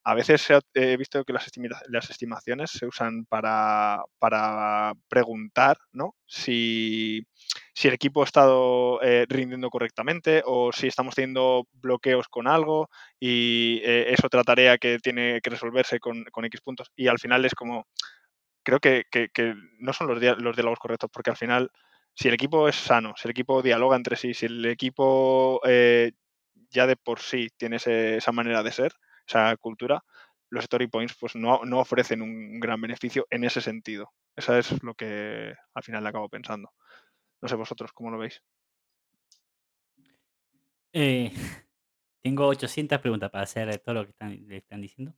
[0.03, 4.03] a veces he visto que las, estimaciones se usan para,
[5.07, 6.15] preguntar ¿no?
[6.25, 7.25] si,
[7.83, 13.81] el equipo ha estado eh, rindiendo correctamente o si estamos teniendo bloqueos con algo y
[13.83, 16.91] eh, es otra tarea que tiene que resolverse con, X puntos.
[16.95, 17.85] Y al final es como,
[18.63, 19.05] creo que,
[19.79, 21.71] no son los, los diálogos correctos porque al final
[22.13, 26.11] si el equipo es sano, si el equipo dialoga entre sí, si el equipo eh,
[26.69, 28.93] ya de por sí tiene esa manera de ser,
[29.31, 30.03] esa cultura,
[30.49, 34.11] los story points pues no, no ofrecen un gran beneficio en ese sentido.
[34.35, 36.71] Eso es lo que al final acabo pensando.
[37.41, 38.43] No sé vosotros, ¿cómo lo veis?
[40.93, 41.31] Eh,
[42.21, 45.15] tengo 800 preguntas para hacer todo lo que están, le están diciendo,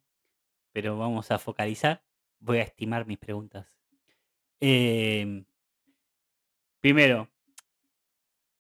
[0.72, 2.04] pero vamos a focalizar.
[2.40, 3.68] Voy a estimar mis preguntas.
[4.60, 5.46] Em,
[6.80, 7.30] primero,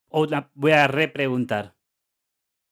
[0.09, 1.75] voy a repreguntar.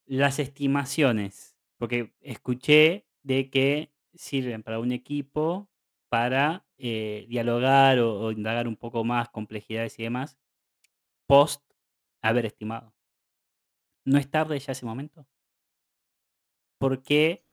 [0.05, 1.50] Las estimaciones
[1.81, 5.67] porque escuché de que sirven para un equipo
[6.09, 10.37] para eh, dialogar o, indagar un poco más complejidades y demás
[11.25, 11.63] post
[12.21, 12.93] haber estimado.
[14.05, 15.25] ¿No es tarde ya ese momento?
[16.77, 17.47] ¿Por qué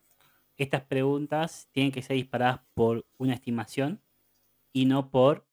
[0.59, 4.03] estas preguntas tienen que ser disparadas por una estimación
[4.75, 5.49] y no por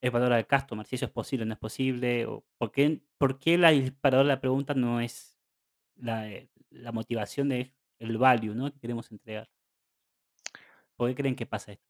[0.00, 0.84] el valor al customer?
[0.84, 2.26] Si eso es posible o no es posible.
[2.26, 5.38] O ¿por, qué, ¿Por qué la disparador de la pregunta no es
[5.94, 8.72] la, eh, la motivación de el value, ¿no?
[8.72, 9.48] Que queremos entregar.
[10.96, 11.84] ¿Por qué creen que pasa esto?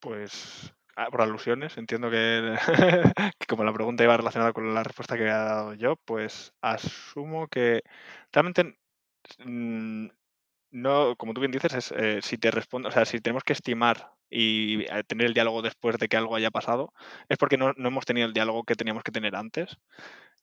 [0.00, 2.56] Pues ah, por alusiones, entiendo que,
[3.48, 7.82] como la pregunta iba relacionada con la respuesta que había dado yo, pues asumo que
[8.32, 8.78] realmente
[9.44, 10.08] mm,
[10.70, 13.52] no, como tú bien dices, es eh, si te respondo, o sea, si tenemos que
[13.52, 16.92] estimar y eh, tener el diálogo después de que algo haya pasado,
[17.28, 19.78] es porque no, no hemos tenido el diálogo que teníamos que tener antes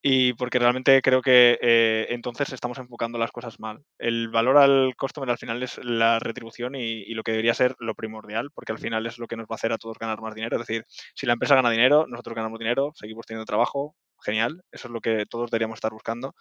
[0.07, 3.83] y porque realmente creo que eh, entonces estamos enfocando las cosas mal.
[3.97, 7.95] El valor al customer al final es la retribución y, lo que debería ser lo
[7.95, 10.35] primordial, porque al final es lo que nos va a hacer a todos ganar más
[10.35, 10.57] dinero.
[10.57, 10.85] Es decir,
[11.15, 15.01] si la empresa gana dinero, nosotros ganamos dinero, seguimos teniendo trabajo, genial, eso es lo
[15.01, 16.35] que todos deberíamos estar buscando.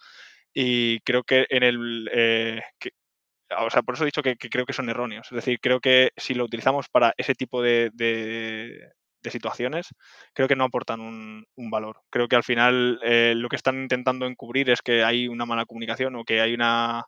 [0.53, 2.09] Y creo que en el...
[2.13, 2.61] Eh,
[3.59, 5.27] o sea, por eso he dicho que, creo que son erróneos.
[5.31, 7.91] Es decir, creo que si lo utilizamos para ese tipo de,
[9.25, 9.87] de situaciones,
[10.33, 12.01] creo que no aportan un, valor.
[12.09, 15.65] Creo que al final eh, lo que están intentando encubrir es que hay una mala
[15.65, 17.03] comunicación o que hay una,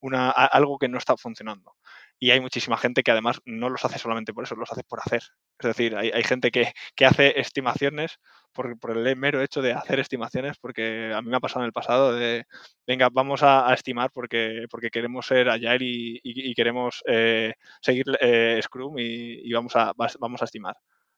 [0.00, 1.72] una, algo que no está funcionando.
[2.20, 5.00] Y hay muchísima gente que además no los hace solamente por eso, los hace por
[5.00, 5.22] hacer.
[5.58, 6.72] Es decir, hay, gente que,
[7.04, 8.18] hace estimaciones
[8.52, 11.72] por, el mero hecho de hacer estimaciones, porque a mí me ha pasado en el
[11.72, 12.44] pasado de,
[12.86, 18.98] venga, vamos a, estimar porque, porque queremos ser Agile y, queremos eh, seguir eh, Scrum
[18.98, 20.76] y, y, vamos, a, vamos a estimar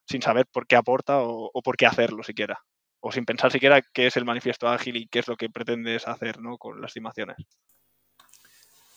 [0.09, 2.61] sin saber por qué aporta o, por qué hacerlo siquiera.
[3.01, 6.07] O sin pensar siquiera qué es el manifiesto ágil y qué es lo que pretendes
[6.07, 6.57] hacer ¿no?
[6.59, 7.37] con las estimaciones.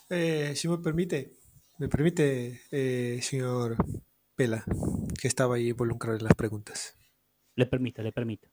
[0.10, 1.32] Eh, si me permite,
[1.78, 3.76] me permite, eh, señor
[4.36, 4.64] Pela,
[5.20, 6.96] que estaba ahí involucrado en las preguntas.
[7.56, 8.50] Le permito, le permito.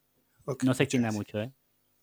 [0.62, 1.18] No se extienda gracias.
[1.18, 1.52] mucho, ¿eh?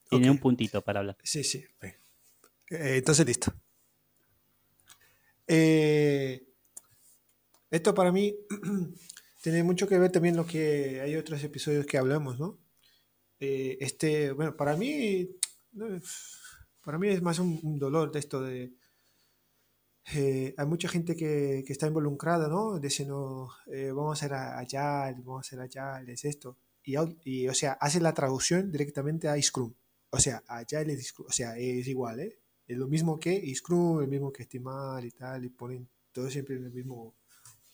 [0.10, 1.18] Tiene un puntito para hablar.
[1.24, 1.64] Sí, sí.
[1.82, 3.54] Eh, entonces, listo.
[5.48, 6.48] Eh,
[7.70, 8.36] esto para mí
[9.42, 12.60] tiene mucho que ver también lo que hay otros episodios que hablamos, ¿no?
[13.40, 15.30] Eh, este, bueno, para mí,
[16.84, 18.74] para mí es más un, un dolor de esto de...
[20.15, 22.80] eh, hay mucha gente que, que está involucrada, ¿no?
[22.80, 26.58] Diciendo, eh, vamos a hacer allá, vamos a hacer allá, es esto.
[26.84, 29.74] Y, o sea, hace la traducción directamente a Scrum.
[30.10, 32.39] O sea, allá es Scrum, o sea, es igual, ¿eh?
[32.67, 36.56] Es lo mismo que Scrum, el mismo que estimar y tal, y ponen todo siempre
[36.56, 37.15] en el mismo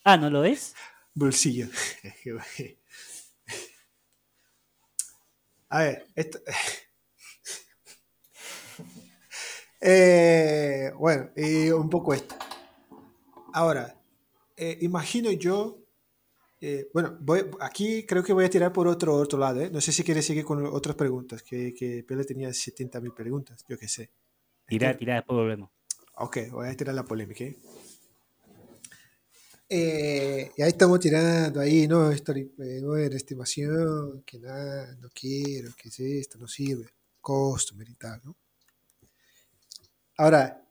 [0.03, 0.75] Ah, ¿no lo es?
[1.13, 1.67] bolsillo.
[5.69, 6.39] A ver, esto...
[9.87, 12.35] Eh, bueno, y un poco esto.
[13.53, 13.95] Ahora,
[14.57, 15.77] eh, imagino yo,
[16.59, 19.69] eh, bueno, voy, aquí creo que voy a tirar por otro, otro lado, ¿eh?
[19.69, 23.77] No sé si quieres seguir con otras preguntas, que, que Pele tenía 70.000 preguntas, yo
[23.77, 24.09] qué sé.
[24.65, 25.69] Tirá, Este- tirá, después volvemos.
[26.15, 27.43] Ok, voy a tirar la polémica.
[27.43, 27.55] ¿eh?
[29.69, 32.09] Eh, y ahí estamos tirando, ahí, ¿no?
[32.11, 36.89] Story, eh, bueno, estimación, que nada, no quiero, que es esto, no sirve,
[37.21, 38.35] customer y tal, ¿no?
[40.17, 40.61] Ahora,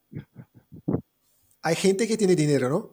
[1.63, 2.91] hay gente que tiene dinero, ¿no?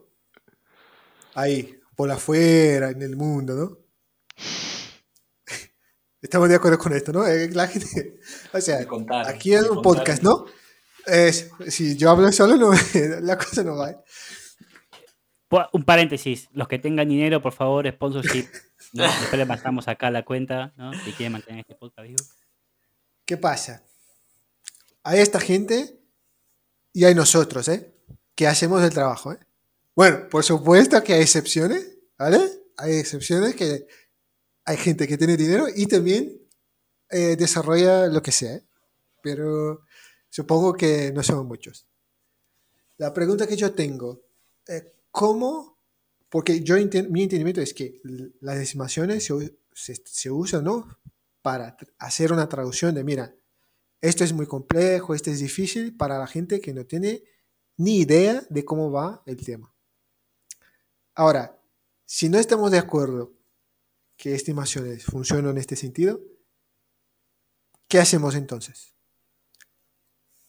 [1.34, 3.78] Ahí, por afuera, en el mundo, ¿no?
[6.22, 7.26] Estamos de acuerdo con esto, ¿no?
[7.26, 8.20] Eh, La gente,
[8.52, 8.78] o sea,
[9.26, 10.46] aquí es un podcast, ¿no?
[11.06, 12.72] Es- si yo hablo solo, no,
[13.22, 13.90] la cosa no va.
[13.90, 13.96] ¿eh?
[15.72, 16.48] Un paréntesis.
[16.52, 18.46] Los que tengan dinero, por favor, sponsorship.
[18.94, 19.02] ¿no?
[19.04, 20.92] Después le pasamos acá la cuenta, ¿no?
[21.04, 22.22] Si quieren mantener este podcast vivo.
[23.24, 23.82] ¿Qué pasa?
[25.02, 25.98] Hay esta gente
[26.92, 27.94] y hay nosotros, ¿eh?
[28.34, 29.38] Que hacemos el trabajo, ¿eh?
[29.94, 32.40] Bueno, por supuesto que hay excepciones, ¿vale?
[32.76, 33.86] Hay excepciones que
[34.64, 36.40] hay gente que tiene dinero y también
[37.10, 38.64] eh, desarrolla lo que sea, ¿eh?
[39.22, 39.84] Pero
[40.28, 41.86] supongo que no somos muchos.
[42.96, 44.22] La pregunta que yo tengo,
[44.68, 45.78] eh, ¿cómo?
[46.28, 48.00] Porque yo mi entendimiento es que
[48.40, 50.98] las estimaciones se, se, se usan, ¿no?
[51.42, 53.34] Para hacer una traducción de, mira,
[54.02, 57.24] esto es muy complejo, esto es difícil para la gente que no tiene
[57.78, 59.74] ni idea de cómo va el tema.
[61.14, 61.58] Ahora,
[62.04, 63.32] si no estamos de acuerdo
[64.16, 66.20] que estimaciones funcionan en este sentido,
[67.88, 68.94] ¿qué hacemos entonces?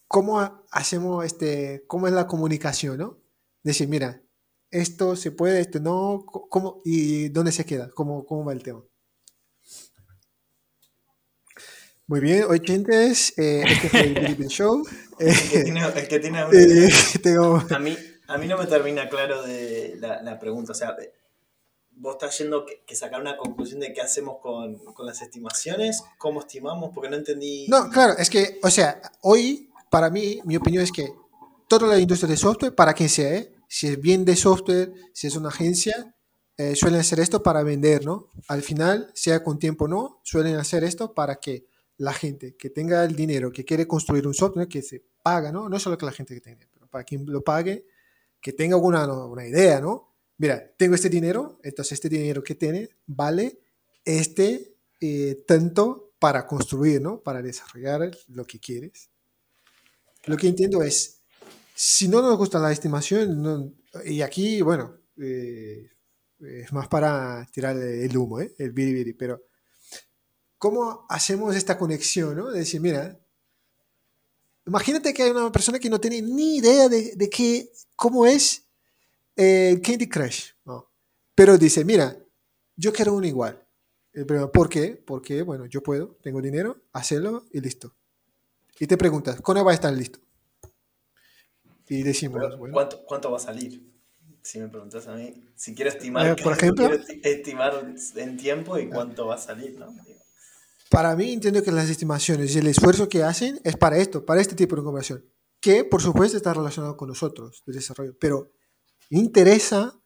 [0.08, 3.18] ¿Cómo ha- hacemos este, cómo es la comunicación, no?
[3.62, 4.22] Decir, mira,
[4.70, 7.90] esto se puede, esto no, ¿cómo, y dónde se queda?
[7.90, 8.84] ¿Cómo, cómo va el tema?
[12.06, 14.84] Muy bien, oyentes, eh, este fue el Billy Bill Show.
[15.18, 16.88] El que tiene, el que tiene eh,
[17.22, 17.96] tengo- a, mí,
[18.28, 20.72] a mí no me termina claro de la, la pregunta.
[20.72, 20.94] O sea,
[21.92, 26.02] vos estás yendo que, que sacar una conclusión de qué hacemos con, con las estimaciones,
[26.18, 27.66] cómo estimamos, porque no entendí.
[27.68, 31.08] No, claro, es que, o sea, hoy, para mí, mi opinión es que
[31.68, 33.52] toda la industria de software, para quien sea, ¿eh?
[33.68, 36.14] si es bien de software, si es una agencia,
[36.58, 38.30] eh, suelen hacer esto para vender, ¿no?
[38.46, 41.66] Al final, sea con tiempo o no, suelen hacer esto para que
[41.98, 45.68] la gente que tenga el dinero, que quiere construir un software, que se paga, ¿no?
[45.68, 47.86] No solo que la gente que tenga, pero para quien lo pague,
[48.40, 50.14] que tenga una, una idea, ¿no?
[50.38, 53.60] Mira, tengo este dinero, entonces este dinero que tiene vale
[54.04, 57.20] este eh, tanto para construir, ¿no?
[57.20, 59.10] Para desarrollar lo que quieres.
[60.26, 61.20] Lo que entiendo es,
[61.74, 65.90] si no nos gusta la estimación, y aquí, bueno, eh,
[66.40, 68.54] es más para tirar el humo, ¿eh?
[68.58, 69.42] el biribiri, pero
[70.64, 72.50] ¿cómo hacemos esta conexión, ¿no?
[72.50, 73.20] De decir, mira,
[74.66, 78.64] imagínate que hay una persona que no tiene ni idea de, de qué, cómo es
[79.36, 80.88] eh, Candy Crush, ¿no?
[81.34, 82.16] Pero dice, mira,
[82.76, 83.62] yo quiero uno igual.
[84.12, 85.02] Problema, ¿Por qué?
[85.06, 87.94] Porque, bueno, yo puedo, tengo dinero, hacerlo y listo.
[88.80, 90.18] Y te preguntas, ¿cuándo va a estar listo?
[91.90, 93.92] Y decimos, bueno, ¿cuánto, ¿Cuánto va a salir?
[94.40, 96.88] Si me preguntas a mí, si quiero estimar, Eh, por ejemplo.
[96.88, 97.84] quiero esti- estimar
[98.16, 99.90] en tiempo y cuánto va a salir, ¿no?
[100.06, 100.23] Digo,
[100.94, 104.40] para mí entiendo que las estimaciones y el esfuerzo que hacen es para esto, para
[104.40, 105.24] este tipo de conversación,
[105.60, 108.52] que por supuesto está relacionado con nosotros, de desarrollo, pero
[109.10, 109.98] interesa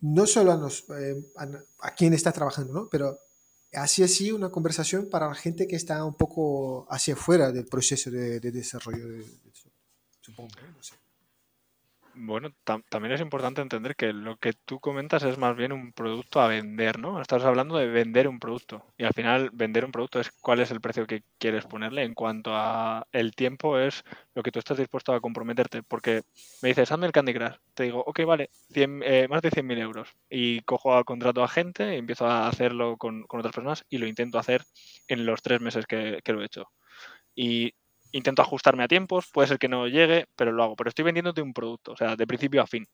[0.00, 1.48] no solo a, nos, eh, a,
[1.80, 2.88] a quien está trabajando, ¿no?
[2.88, 3.18] pero
[3.72, 8.10] así así una conversación para la gente que está un poco hacia afuera del proceso
[8.10, 9.52] de, de desarrollo, de, de-
[10.20, 10.94] supongo, no sé.
[12.20, 12.50] Bueno,
[12.88, 16.48] también es importante entender que lo que tú comentas es más bien un producto a
[16.48, 17.20] vender, ¿no?
[17.20, 20.70] Estás hablando de vender un producto y al final vender un producto es cuál es
[20.70, 24.04] el precio que quieres ponerle en cuanto a el tiempo es
[24.34, 26.22] lo que tú estás dispuesto a comprometerte porque
[26.62, 30.08] me dices, hazme el Candy Crush, te digo, ok, vale, eh, más de 100.000 euros
[30.28, 34.06] y cojo a contrato a gente y empiezo a hacerlo con, otras personas y lo
[34.06, 34.64] intento hacer
[35.06, 36.68] en los tres meses que, que lo he hecho.
[37.34, 37.74] Y
[38.18, 40.76] intento ajustarme a tiempos, puede ser que no llegue, pero lo hago.
[40.76, 42.86] Pero estoy vendiéndote un producto, o sea, de principio a fin.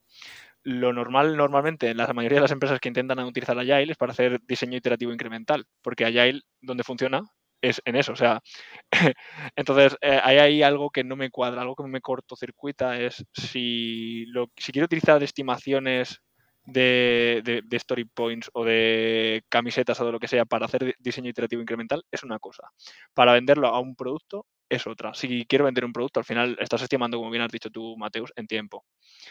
[0.63, 4.13] Lo normal, normalmente, en la mayoría de las empresas que intentan utilizar Agile es para
[4.13, 7.23] hacer diseño iterativo incremental, porque Agile, donde funciona,
[7.61, 8.13] es en eso.
[8.13, 8.41] O sea,
[9.57, 14.27] entonces eh, hay ahí algo que no me cuadra, algo que me cortocircuita es si,
[14.27, 16.21] lo, quiero utilizar estimaciones
[16.67, 20.95] de, de, de, story points o de camisetas o de lo que sea para hacer
[20.99, 22.71] diseño iterativo incremental es una cosa.
[23.15, 25.15] Para venderlo a un producto es otra.
[25.15, 28.33] Si quiero vender un producto, al final estás estimando, como bien has dicho tú, Mateus,
[28.37, 28.85] en tiempo.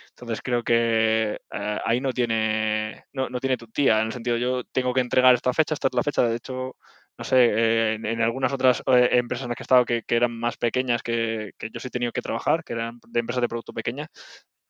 [0.09, 4.63] Entonces creo que eh, ahí no tiene, no, tiene tu tía, en el sentido yo
[4.65, 6.75] tengo que entregar esta fecha, esta es la fecha, de hecho,
[7.17, 10.31] no sé, eh, en, algunas otras eh, empresas en las que he estado que, eran
[10.37, 13.49] más pequeñas, que, que, yo sí he tenido que trabajar, que eran de empresas de
[13.49, 14.07] producto pequeña,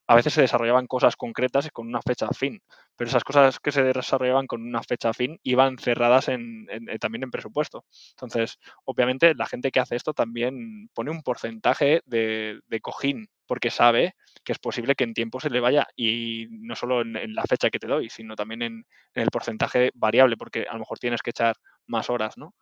[0.08, 2.62] a veces se desarrollaban cosas concretas con una fecha fin,
[2.96, 7.24] pero esas cosas que se desarrollaban con una fecha fin iban cerradas en, eh, también
[7.24, 7.86] en presupuesto.
[8.12, 14.16] Entonces, obviamente, la gente que hace esto también pone un porcentaje de, cojín, porque sabe
[14.44, 17.70] que es posible que en tiempo se le vaya, y no solo en, la fecha
[17.70, 21.22] que te doy, sino también en, en, el porcentaje variable, porque a lo mejor tienes
[21.22, 21.56] que echar
[21.88, 22.54] más horas, ¿no?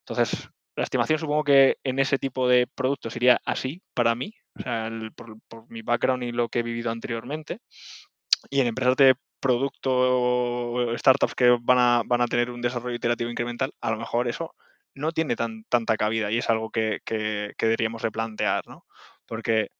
[0.00, 4.62] Entonces, la estimación supongo que en ese tipo de productos sería así para mí, o
[4.62, 7.60] sea, por, mi background y lo que he vivido anteriormente.
[8.50, 13.30] Y en empresas de producto, startups que van a, van a tener un desarrollo iterativo
[13.30, 14.54] incremental, a lo mejor eso
[14.94, 18.86] no tiene tan, tanta cabida y es algo que, que, deberíamos replantear, ¿no?
[19.26, 19.70] Porque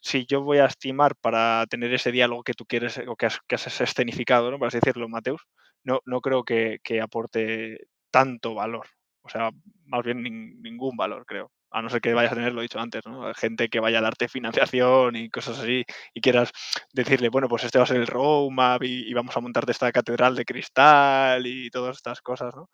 [0.00, 3.40] si yo voy a estimar para tener ese diálogo que tú quieres o que has,
[3.48, 4.58] que has escenificado, ¿no?
[4.58, 5.42] Por así decirlo, Mateus,
[5.84, 8.86] no, no creo que, que aporte tanto valor.
[9.22, 9.50] O sea,
[9.86, 10.22] más bien
[10.62, 11.50] ningún valor, creo.
[11.72, 13.32] A no ser que vayas a tener, lo dicho antes, ¿no?
[13.34, 16.52] Gente que vaya a darte financiación y cosas así y quieras
[16.92, 19.90] decirle, bueno, pues este va a ser el roadmap y, y vamos a montarte esta
[19.90, 22.68] catedral de cristal y todas estas cosas, ¿no?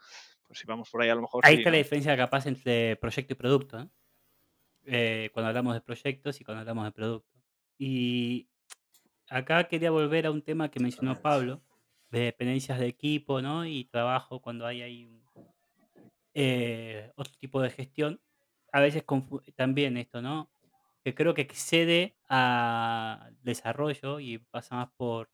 [0.48, 1.44] Pues si vamos por ahí a lo mejor...
[1.44, 3.88] Ahí está la diferencia capaz entre proyecto y producto, ¿eh?
[4.86, 5.30] ¿eh?
[5.32, 7.38] cuando hablamos de proyectos y cuando hablamos de producto.
[7.76, 8.48] Y
[9.28, 11.62] acá quería volver a un tema que mencionó Pablo,
[12.10, 13.66] de dependencias de equipo, ¿no?
[13.66, 15.22] Y trabajo cuando hay ahí
[16.34, 18.20] eh, otro tipo de gestión.
[18.72, 19.04] A veces
[19.56, 20.50] también esto, ¿no?
[21.04, 25.30] Que creo que excede a desarrollo y pasa más por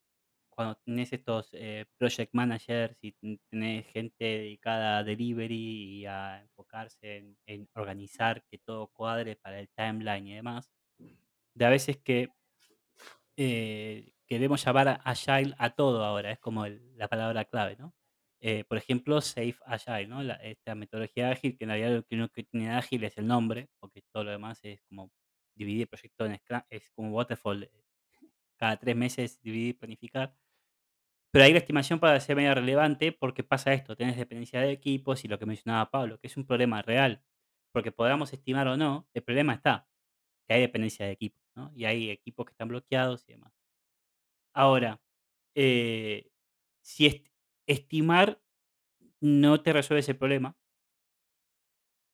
[0.55, 3.13] cuando tenés estos eh, project managers y
[3.51, 9.69] tenés gente dedicada a delivery y a enfocarse en, organizar que todo cuadre para el
[9.71, 10.71] timeline y demás.
[11.55, 12.31] De a veces que
[13.37, 17.95] eh, queremos llamar a Agile a todo ahora, es como la palabra clave, ¿no?
[18.47, 22.73] Eh, por ejemplo, Safe Agile, esta metodología ágil, que en realidad lo que uno tiene
[22.73, 25.11] ágil es el nombre, porque todo lo demás es como
[25.55, 27.71] dividir el proyecto en Scrum, es como Waterfall, eh,
[28.59, 30.37] cada tres meses dividir, planificar.
[31.33, 35.25] Pero ahí la estimación para ser medio relevante porque pasa esto, tenés dependencia de equipos
[35.25, 37.25] y lo que mencionaba Pablo, que es un problema real,
[37.73, 39.89] porque podamos estimar o no, el problema está,
[40.49, 41.73] que hay dependencia de equipos, ¿no?
[41.75, 43.55] Y hay equipos que están bloqueados y demás.
[44.55, 45.01] Ahora,
[45.55, 46.31] eh,
[46.83, 47.07] si
[47.67, 48.41] estimar
[49.21, 50.57] no te resuelve ese problema.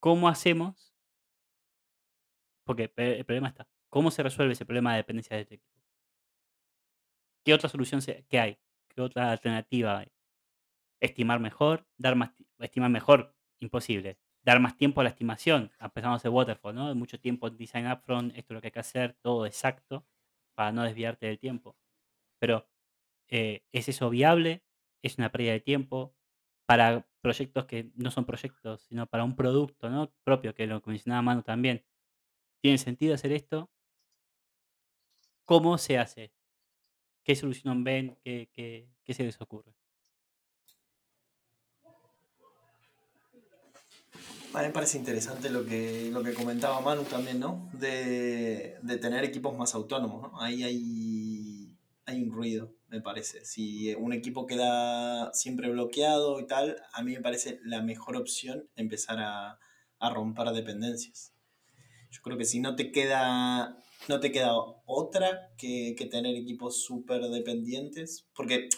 [0.01, 0.95] ¿Cómo hacemos?
[2.65, 3.69] Porque el problema está.
[3.91, 5.81] ¿Cómo se resuelve ese problema de dependencia de este equipo?
[7.45, 8.01] ¿Qué otra solución
[8.33, 8.59] hay?
[8.89, 10.13] ¿Qué otra alternativa hay?
[11.01, 14.19] Estimar mejor, dar más, estimar mejor, imposible.
[14.43, 15.73] Dar más tiempo a la estimación.
[15.81, 16.95] Empezamos de waterfall, ¿no?
[16.95, 20.07] Mucho tiempo en design upfront, esto es lo que hay que hacer, todo exacto,
[20.55, 21.77] para no desviarte del tiempo.
[22.39, 22.69] Pero,
[23.29, 24.63] eh, ¿es eso viable?
[25.03, 26.15] ¿Es una pérdida de tiempo?
[26.71, 30.13] para proyectos que no son proyectos, sino para un producto ¿no?
[30.23, 31.85] propio, que lo mencionaba Manu también.
[32.63, 33.69] ¿Tiene sentido hacer esto?
[35.45, 36.33] ¿Cómo se hace?
[37.25, 38.17] ¿Qué solución ven?
[38.23, 39.75] ¿Qué, qué, qué se les ocurre?
[44.55, 47.69] A mí me parece interesante lo que, lo que comentaba Manu también, ¿no?
[47.73, 50.41] De, de tener equipos más autónomos, ¿no?
[50.41, 51.40] Ahí hay,
[52.11, 53.45] hay un ruido me parece.
[53.45, 58.69] Si un equipo queda siempre bloqueado y tal, a mí me parece la mejor opción
[58.77, 59.59] empezar a,
[60.13, 61.35] romper dependencias.
[62.11, 63.77] Yo creo que si no te queda,
[64.09, 64.55] no te queda
[64.87, 68.71] otra que, tener equipos súper dependientes, porque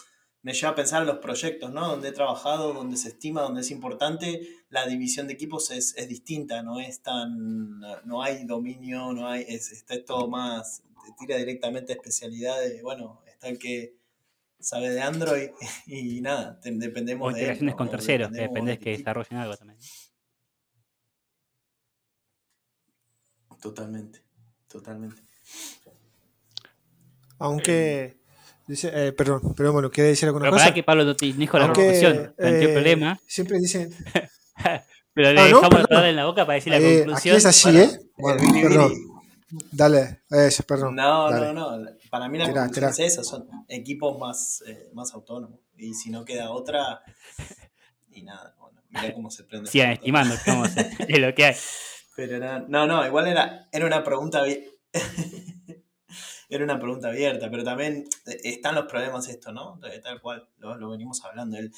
[0.43, 1.89] me lleva a pensar en los proyectos, ¿no?
[1.89, 6.65] Donde he trabajado, donde se estima, donde es importante, la división de equipos es, distinta,
[6.65, 10.83] no es tan, no hay dominio, no hay, es, está todo más
[11.19, 13.97] tira directamente a especialidad de, bueno, está el que
[14.61, 15.51] sabe de Android
[15.87, 19.79] y nada, dependemos o integraciones con terceros, que depende que desarrollen algo también.
[23.61, 24.21] Totalmente,
[24.69, 25.23] totalmente.
[27.39, 28.19] Aunque,
[28.67, 30.65] dice, eh, perdón, pero bueno, quiere decir alguna pero cosa.
[30.65, 33.21] Para que Pablo no te dijo la conclusión, eh, problema.
[33.27, 33.95] Siempre dicen.
[35.15, 35.87] pero le Ah, no, dejamos la perdón.
[35.89, 37.35] palabra en la boca para decir la eh, conclusión.
[37.35, 38.01] aquí es así, Bueno, ¿eh?
[38.17, 39.12] Bueno, perdón.
[39.71, 40.95] Dale, eso, perdón.
[40.95, 41.53] No, dale.
[41.53, 41.91] no, no.
[42.11, 45.61] Para mí la Tirá, es eso, son equipos más, eh, más autónomos.
[45.77, 47.03] Y si no queda otra,
[48.11, 49.71] y nada, bueno, mira cómo se prende.
[49.71, 49.99] Sigan motor.
[50.01, 50.35] estimando,
[50.65, 51.57] hacer, es lo que hay.
[52.17, 54.45] Pero no, no, no, igual era, era una pregunta
[56.49, 59.79] era una pregunta abierta, pero también eh, están los problemas esto, ¿no?
[59.79, 61.73] De- Tal cual, lo, lo venimos hablando, el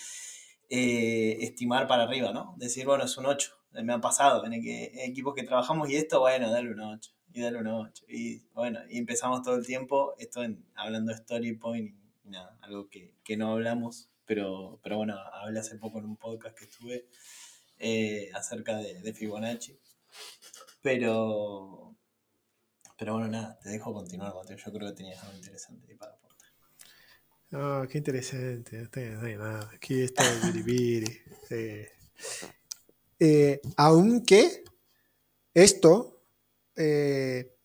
[0.69, 2.55] eh, estimar para arriba, ¿no?
[2.57, 3.53] Decir, bueno, es un 8,
[3.85, 6.81] me ha pasado, en el que, en equipos que trabajamos y esto, bueno, dale un
[6.81, 11.13] 8, y dale un 8, y bueno, y empezamos todo el tiempo, esto en, hablando
[11.13, 15.77] de Story Point y, nada, algo que, que no hablamos, pero, pero bueno, hablé hace
[15.77, 17.07] poco en un podcast que estuve
[17.79, 19.79] eh, acerca de, Fibonacci.
[20.83, 21.97] Pero.
[22.97, 24.57] Pero bueno, nada, te dejo continuar, Mateo.
[24.57, 26.49] Yo creo que tenías algo interesante para aportar.
[27.53, 28.89] Ah, qué interesante.
[29.73, 31.21] Aquí está el biribiri.
[33.77, 34.65] Aunque
[35.53, 36.14] esto,
[36.77, 37.57] eh,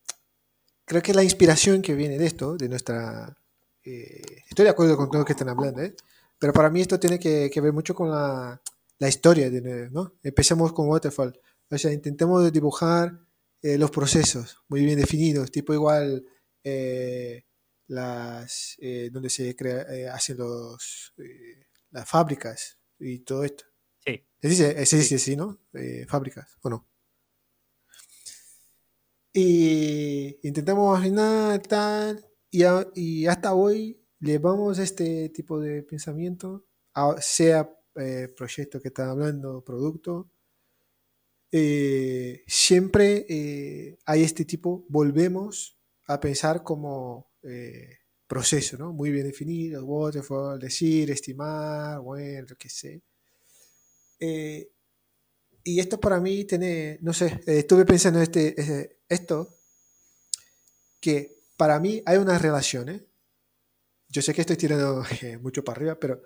[0.86, 3.38] creo que la inspiración que viene de esto, de nuestra...
[3.84, 5.95] eh, estoy de acuerdo con todo lo que están hablando, ¿eh?
[6.38, 8.62] pero para mí esto tiene que, que ver mucho con la,
[8.97, 10.14] la historia, de, ¿no?
[10.24, 11.39] Empecemos con Waterfall.
[11.70, 13.20] O sea, intentemos dibujar
[13.62, 16.26] eh, los procesos muy bien definidos, tipo igual...
[16.64, 17.45] eh,
[17.91, 18.78] las
[19.12, 21.12] donde se crea, eh, hacen los
[21.89, 23.66] las fábricas y todo esto.
[24.05, 24.24] Sí.
[24.39, 25.60] Se dice, eh, se dice así, ¿no?
[25.74, 26.88] Eh, fábricas, ¿o no?
[29.34, 37.21] Y intentamos imaginar tal, y, a- y hasta hoy llevamos este tipo de pensamiento, a-
[37.21, 40.32] sea eh, proyecto que está hablando, producto,
[41.51, 45.77] eh, siempre eh, hay este tipo, volvemos
[46.07, 48.93] a pensar como eh, proceso, ¿no?
[48.93, 53.01] Muy bien definido, waterfall, decir, estimar, bueno, lo que sé.
[55.64, 59.49] Y esto para mí tiene, no sé, eh, estuve pensando este, eh, esto,
[60.99, 63.05] que para mí hay una relación, ¿eh?
[64.07, 66.22] Yo sé que estoy tirando eh, mucho para arriba, pero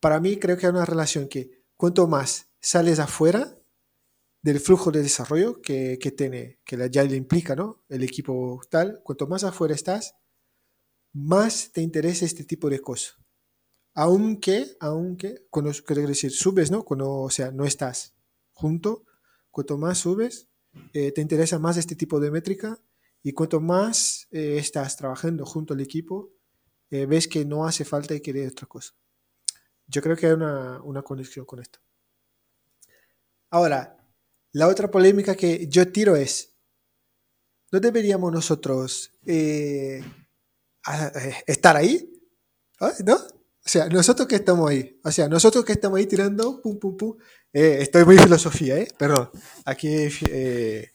[0.00, 3.58] para mí creo que hay una relación que cuanto más sales afuera
[4.42, 7.84] del flujo de desarrollo que, que tiene, que la- ya le implica, ¿no?
[7.88, 10.16] El equipo tal, cuanto más afuera estás,
[11.12, 13.16] más te interesa este tipo de cosas.
[13.94, 16.84] Aunque, aunque, cuando, quiero decir, subes, ¿no?
[16.84, 18.14] Cuando, o sea, no estás
[18.58, 19.04] junto,
[19.52, 20.48] cuanto más subes,
[20.92, 22.80] eh, te interesa más este tipo de métrica
[23.22, 26.32] y cuanto más eh, estás trabajando junto al equipo,
[26.90, 28.94] eh, ves que no hace falta y querer otra cosa.
[29.86, 31.78] Yo creo que hay una, una conexión con esto.
[33.50, 33.96] Ahora,
[34.52, 36.52] la otra polémica que yo tiro es,
[37.70, 39.12] ¿no deberíamos nosotros
[41.46, 42.12] estar ahí?
[42.80, 42.92] ¿Ah?
[43.04, 43.37] ¿No?
[43.68, 46.96] O sea, nosotros que estamos ahí, o sea, nosotros que estamos ahí tirando, pum, pum,
[46.96, 47.18] pum,
[47.52, 48.88] eh, estoy muy filosofía, ¿eh?
[48.98, 49.28] Perdón,
[49.66, 49.88] aquí,
[50.30, 50.90] eh,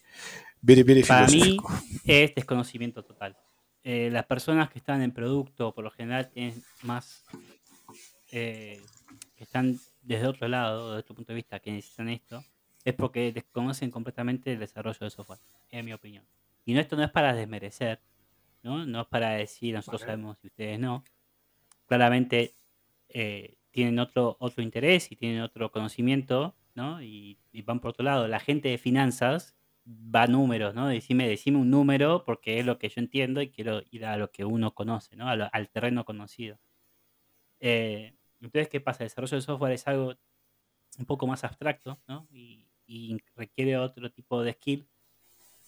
[0.60, 1.56] very, very Para mí
[2.04, 3.38] es desconocimiento total.
[3.84, 7.24] Eh, las personas que están en producto, por lo general, tienen más.
[8.32, 8.82] eh,
[9.36, 12.44] que están desde otro lado, desde otro punto de vista, que necesitan esto,
[12.84, 16.26] es porque desconocen completamente el desarrollo de software, en mi opinión.
[16.66, 18.00] Y no, esto no es para desmerecer,
[18.64, 18.84] ¿no?
[18.88, 20.14] No es para decir nosotros Vale.
[20.14, 21.04] sabemos y ustedes no.
[21.86, 22.56] Claramente
[23.14, 27.02] eh, tienen otro, otro interés y tienen otro conocimiento, ¿no?
[27.04, 28.28] Y, y van por otro lado.
[28.28, 29.56] La gente de finanzas
[29.88, 30.88] va a números, ¿no?
[30.88, 34.32] Decime, decime un número porque es lo que yo entiendo y quiero ir a lo
[34.32, 35.36] que uno conoce, ¿no?
[35.36, 36.60] Lo- al terreno conocido.
[37.60, 39.04] Eh, entonces, ¿qué pasa?
[39.04, 40.14] El desarrollo de software es algo
[41.00, 42.28] un poco más abstracto, ¿no?
[42.32, 44.88] Y, y requiere otro tipo de skill.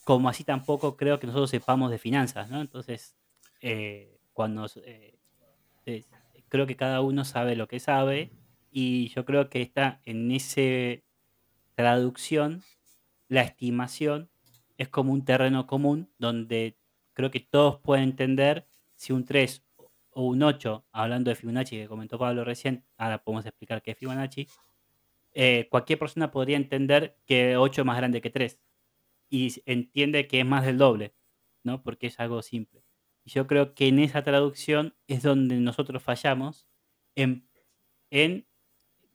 [0.06, 2.62] Como así tampoco creo que nosotros sepamos de finanzas, ¿no?
[2.62, 3.16] Entonces,
[3.62, 5.18] eh, cuando eh,
[6.50, 8.32] creo que cada uno sabe lo que sabe
[8.72, 11.04] y yo creo que está en ese
[11.76, 12.64] traducción
[13.28, 14.30] la estimación
[14.78, 16.78] es como un terreno común donde
[17.14, 19.64] creo que todos pueden entender si un 3
[20.12, 23.98] o un 8, hablando de Fibonacci que comentó Pablo recién, ahora podemos explicar qué es
[23.98, 24.48] Fibonacci,
[25.34, 28.60] eh, cualquier persona podría entender que 8 es más grande que 3
[29.30, 31.14] y entiende que es más del doble,
[31.64, 31.84] ¿no?
[31.84, 32.84] Porque es algo simple.
[33.26, 36.68] Y yo creo que en esa traducción es donde nosotros fallamos
[37.16, 37.48] en,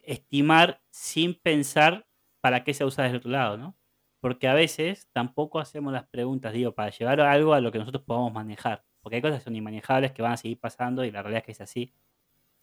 [0.03, 2.09] estimar sin pensar
[2.41, 3.77] para qué se usa desde el otro lado, ¿no?
[4.21, 8.03] Porque a veces tampoco hacemos las preguntas, digo, para llevar algo a lo que nosotros
[8.05, 8.85] podamos manejar.
[9.01, 11.47] porque hay cosas que son inmanejables que van a seguir pasando y la realidad es
[11.47, 11.95] que es así.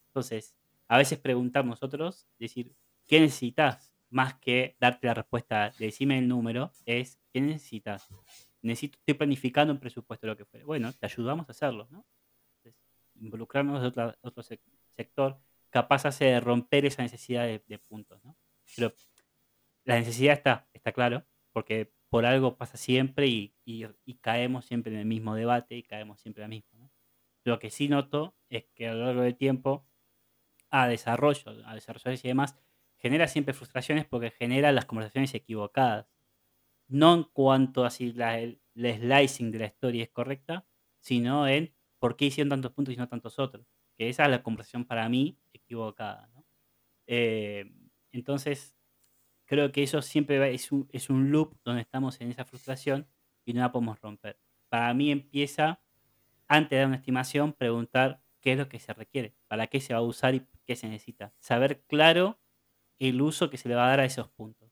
[0.08, 0.54] Entonces,
[0.86, 2.74] a veces preguntar nosotros, decir,
[3.06, 3.94] ¿qué necesitas?
[4.10, 8.08] Más que darte la respuesta, decime el número, es, ¿qué necesitas?
[8.62, 10.66] Necesito, estoy planificando un presupuesto, lo que fuera.
[10.66, 12.04] Bueno, te ayudamos a hacerlo, ¿no?
[13.14, 15.38] Involucrarnos de otro sector
[15.70, 18.36] capaz de romper esa necesidad de, puntos, ¿no?
[18.76, 18.92] Pero
[19.84, 23.54] la necesidad está, está claro, porque por algo pasa siempre y,
[24.20, 26.90] caemos siempre en el mismo debate y caemos siempre en lo mismo.
[27.44, 29.86] Lo que sí noto es que a lo largo del tiempo,
[30.70, 32.56] a desarrollo, a desarrolladores y demás,
[32.96, 36.06] genera siempre frustraciones porque genera las conversaciones equivocadas.
[36.88, 40.66] No en cuanto a si la, el, slicing de la historia es correcta,
[41.00, 43.66] sino en por qué hicieron tantos puntos y no tantos otros.
[43.96, 46.30] Que esa es la conversación para mí equivocada.
[47.06, 47.70] Eh,
[48.12, 48.76] entonces,
[49.46, 53.08] creo que eso siempre es un, es un loop donde estamos en esa frustración
[53.44, 54.38] y no la podemos romper.
[54.68, 55.80] Para mí empieza,
[56.48, 59.94] antes de dar una estimación, preguntar qué es lo que se requiere, para qué se
[59.94, 61.34] va a usar y qué se necesita.
[61.40, 62.38] Saber claro
[62.98, 64.67] el uso que se le va a dar a esos puntos.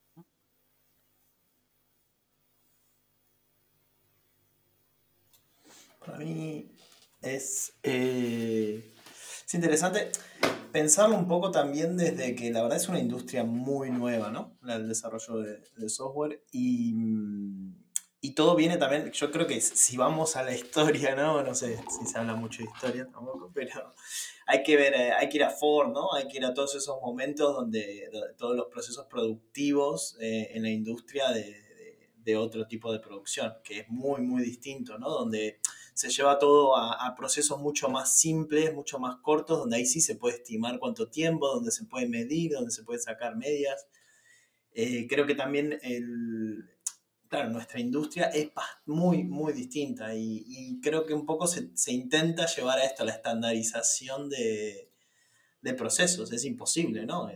[6.06, 6.70] Para mí
[7.20, 8.94] es, eh,
[9.44, 10.12] es interesante
[10.70, 14.56] pensarlo un poco también desde que la verdad es una industria muy nueva, ¿no?
[14.68, 16.94] El desarrollo de, software y,
[18.20, 21.42] y, todo viene también, yo creo que si vamos a la historia, ¿no?
[21.42, 23.94] No sé si se habla mucho de historia tampoco, pero
[24.46, 26.12] hay que ver, eh, hay que ir a Ford, ¿no?
[26.12, 30.70] Hay que ir a todos esos momentos donde, todos los procesos productivos eh, en la
[30.70, 31.66] industria de,
[32.26, 35.08] de otro tipo de producción, que es muy, muy distinto, ¿no?
[35.08, 35.60] Donde
[35.96, 40.14] se lleva todo a, procesos mucho más simples, mucho más cortos, donde ahí sí se
[40.14, 43.86] puede estimar cuánto tiempo, donde se puede medir, donde se puede sacar medias.
[44.72, 46.68] Eh, creo que también el,
[47.28, 48.50] claro, nuestra industria es
[48.84, 53.12] muy, muy distinta y, creo que un poco se, intenta llevar a esto, a la
[53.12, 54.92] estandarización de,
[55.78, 56.30] procesos.
[56.30, 57.30] Es imposible, ¿no?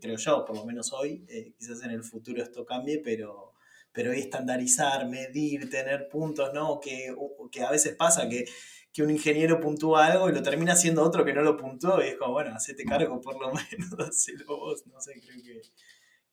[0.00, 3.49] creo yo, por lo menos hoy, eh, quizás en el futuro esto cambie, pero
[3.92, 6.80] pero estandarizar, medir, tener puntos, ¿no?
[6.80, 7.14] Que,
[7.50, 8.44] que a veces pasa que,
[8.92, 12.08] que, un ingeniero puntúa algo y lo termina haciendo otro que no lo puntuó y
[12.08, 15.60] es como, bueno, hacete cargo por lo menos, hacelo vos, no sé, creo que,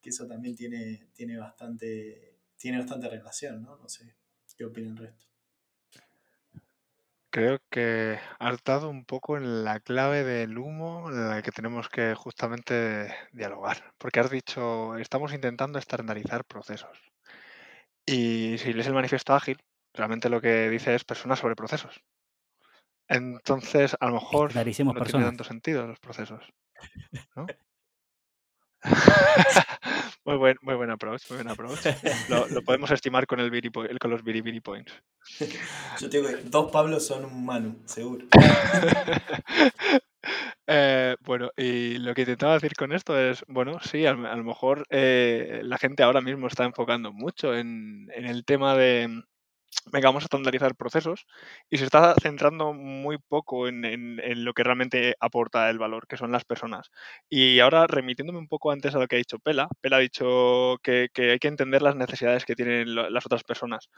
[0.01, 3.77] que, eso también tiene, tiene, bastante, tiene bastante relación, ¿no?
[3.77, 4.15] No sé,
[4.55, 5.25] ¿qué opina el resto?
[7.29, 11.89] Creo que has dado un poco en la clave del humo en la que tenemos
[11.89, 16.97] que justamente dialogar, porque has dicho, estamos intentando estandarizar procesos.
[18.09, 19.57] Y si lees el manifiesto ágil,
[19.93, 22.01] realmente lo que dice es personas sobre procesos.
[23.09, 24.63] Entonces, a lo mejor no
[25.03, 26.41] tiene tanto sentido los procesos.
[27.35, 27.45] ¿no?
[30.25, 31.79] muy, buen, muy buen approach, muy buen approach.
[32.29, 34.93] Lo, podemos estimar con, el con los biribiri points.
[35.99, 38.25] Yo te digo que dos Pablos son un Manu, seguro.
[40.67, 44.85] Eh, bueno, y lo que intentaba decir con esto es, bueno, sí, a, lo mejor
[44.89, 49.23] eh, la gente ahora mismo está enfocando mucho en el tema de,
[49.91, 51.25] venga, vamos a estandarizar procesos
[51.69, 56.31] y se está centrando muy poco en, lo que realmente aporta el valor, que son
[56.31, 56.89] las personas.
[57.29, 60.77] Y ahora, remitiéndome un poco antes a lo que ha dicho Pela, Pela ha dicho
[60.83, 63.89] que, hay que entender las necesidades que tienen las otras personas.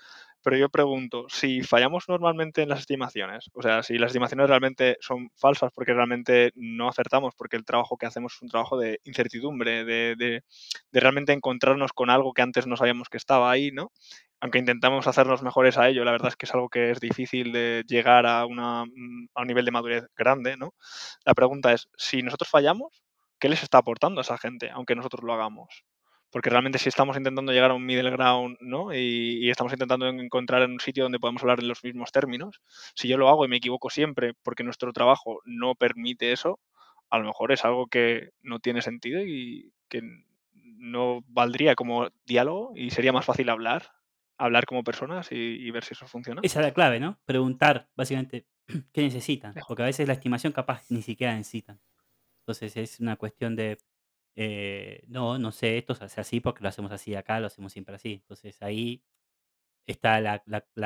[0.42, 4.98] Pero yo pregunto, si fallamos normalmente en las estimaciones, o sea, si las estimaciones realmente
[5.02, 9.00] son falsas porque realmente no acertamos, porque el trabajo que hacemos es un trabajo de
[9.04, 13.92] incertidumbre, de, de realmente encontrarnos con algo que antes no sabíamos que estaba ahí, ¿no?
[14.42, 17.52] Aunque intentamos hacernos mejores a ello, la verdad es que es algo que es difícil
[17.52, 20.74] de llegar a, una, mm, a un nivel de madurez grande, ¿no?
[21.26, 23.04] La pregunta es, si nosotros fallamos,
[23.40, 25.84] ¿qué les está aportando a esa gente, aunque nosotros lo hagamos?
[26.32, 28.94] Porque realmente si estamos intentando llegar a un middle ground, ¿no?
[28.94, 32.62] Y, estamos intentando encontrar en un sitio donde podemos hablar en los mismos términos,
[32.96, 36.60] si yo lo hago y me equivoco siempre porque nuestro trabajo no permite eso,
[37.10, 40.02] a lo mejor es algo que no tiene sentido y que
[40.54, 43.92] no valdría como diálogo y sería más fácil hablar
[44.40, 46.42] hablar como personas y, ver si eso funciona.
[46.44, 47.20] Esa es la clave, ¿no?
[47.26, 48.48] Preguntar, básicamente,
[48.94, 49.54] qué necesitan.
[49.68, 51.80] Porque a veces la estimación capaz ni siquiera necesitan.
[52.42, 53.78] Entonces es una cuestión de,
[54.36, 57.74] eh, no, no sé, esto se hace así porque lo hacemos así acá, lo hacemos
[57.74, 58.14] siempre así.
[58.14, 59.04] Entonces ahí
[59.86, 60.42] está la,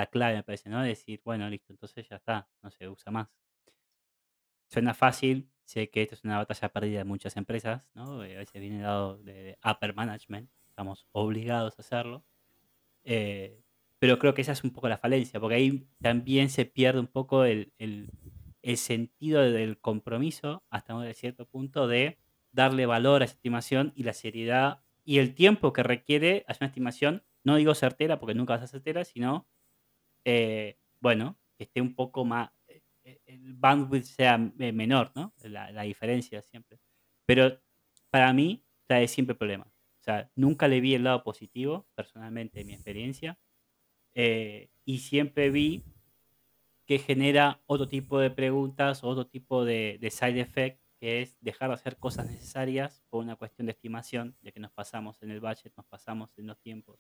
[0.07, 0.81] clave, me parece, ¿no?
[0.81, 3.29] Decir, bueno, listo, entonces ya está, no se usa más.
[4.67, 8.23] Suena fácil, sé que esto es una batalla perdida de muchas empresas, ¿no?
[8.23, 12.25] Eh, a veces viene dado de upper management, estamos obligados a hacerlo.
[13.03, 13.63] Eh,
[13.99, 17.07] pero creo que esa es un poco la falencia, porque ahí también se pierde un
[17.07, 17.71] poco el,
[18.75, 22.17] sentido del compromiso hasta un cierto punto de
[22.51, 26.67] darle valor a esa estimación y la seriedad y el tiempo que requiere hacer una
[26.67, 29.47] estimación, no digo certera porque nunca va a certera, sino,
[30.25, 35.33] eh, bueno, que esté un poco más, eh, eh, el bandwidth sea menor, ¿no?
[35.43, 36.79] La, la diferencia siempre.
[37.25, 37.61] Pero
[38.09, 39.72] para mí trae siempre problemas.
[40.03, 43.39] O sea, nunca le vi el lado positivo, personalmente, en mi experiencia.
[44.15, 45.85] eh, y siempre vi
[46.85, 51.69] que genera otro tipo de preguntas, otro tipo de, de side effect, que es dejar
[51.69, 55.39] de hacer cosas necesarias por una cuestión de estimación, de que nos pasamos en el
[55.39, 56.99] budget, nos pasamos en los tiempos.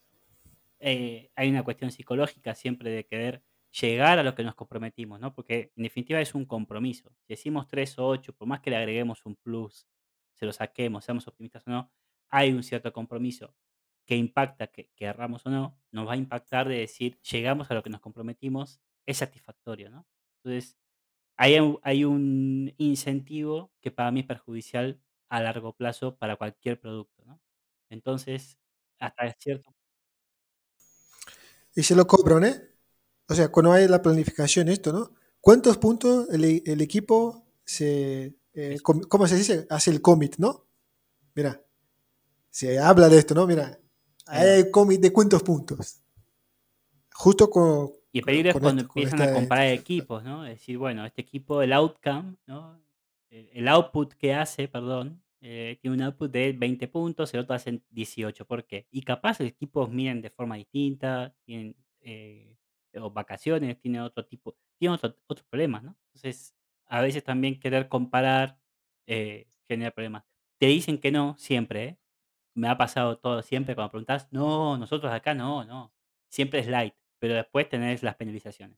[0.79, 3.43] Eh, hay una cuestión psicológica siempre de querer
[3.81, 5.33] llegar a lo que nos comprometimos, ¿no?
[5.33, 7.11] Porque en definitiva es un compromiso.
[7.21, 9.87] Si decimos 3 o 8, por más que le agreguemos un plus,
[10.33, 11.91] se lo saquemos, seamos optimistas o no,
[12.33, 13.55] hay un cierto compromiso
[14.07, 17.83] que impacta, que querramos o no, nos va a impactar de decir, llegamos a lo
[17.83, 20.07] que nos comprometimos, es satisfactorio, ¿no?
[20.43, 20.77] Entonces,
[21.37, 26.79] hay un, hay un incentivo que para mí es perjudicial a largo plazo para cualquier
[26.79, 27.41] producto, ¿no?
[27.89, 28.59] Entonces,
[28.99, 29.75] hasta cierto
[31.75, 32.61] Y se lo cobran, ¿eh?
[33.27, 35.11] O sea, cuando hay la planificación, esto, ¿no?
[35.41, 38.35] ¿Cuántos puntos el, el equipo se.
[38.53, 39.65] eh, ¿Cómo se dice?
[39.69, 40.67] Hace el commit, ¿no?
[41.35, 41.62] Mira,
[42.53, 43.47] se habla de esto, ¿no?
[43.47, 43.79] Mira,
[44.27, 46.01] hay commit de cuántos puntos.
[47.13, 47.91] Justo con.
[48.11, 50.45] Y el peligro es cuando empiezan a esta- comparar equipos, ¿no?
[50.45, 52.79] Es decir, bueno, este equipo, el outcome, ¿no?
[53.29, 57.55] El, el output que hace, perdón, eh, tiene un output de 20 puntos, el otro
[57.55, 58.45] hace 18.
[58.45, 58.87] ¿Por qué?
[58.91, 62.55] Y capaz los equipos miren de forma distinta, tienen eh,
[62.95, 65.97] o vacaciones, tienen otro tipo, tienen otro- otros problemas, ¿no?
[66.13, 66.53] Entonces,
[66.85, 68.59] a veces también querer comparar
[69.07, 70.23] eh, genera problemas.
[70.59, 71.97] Te dicen que no, siempre, ¿eh?
[72.55, 75.93] Me ha pasado todo siempre cuando preguntas, no, nosotros acá no, no.
[76.29, 78.77] Siempre es light, pero después tenés las penalizaciones.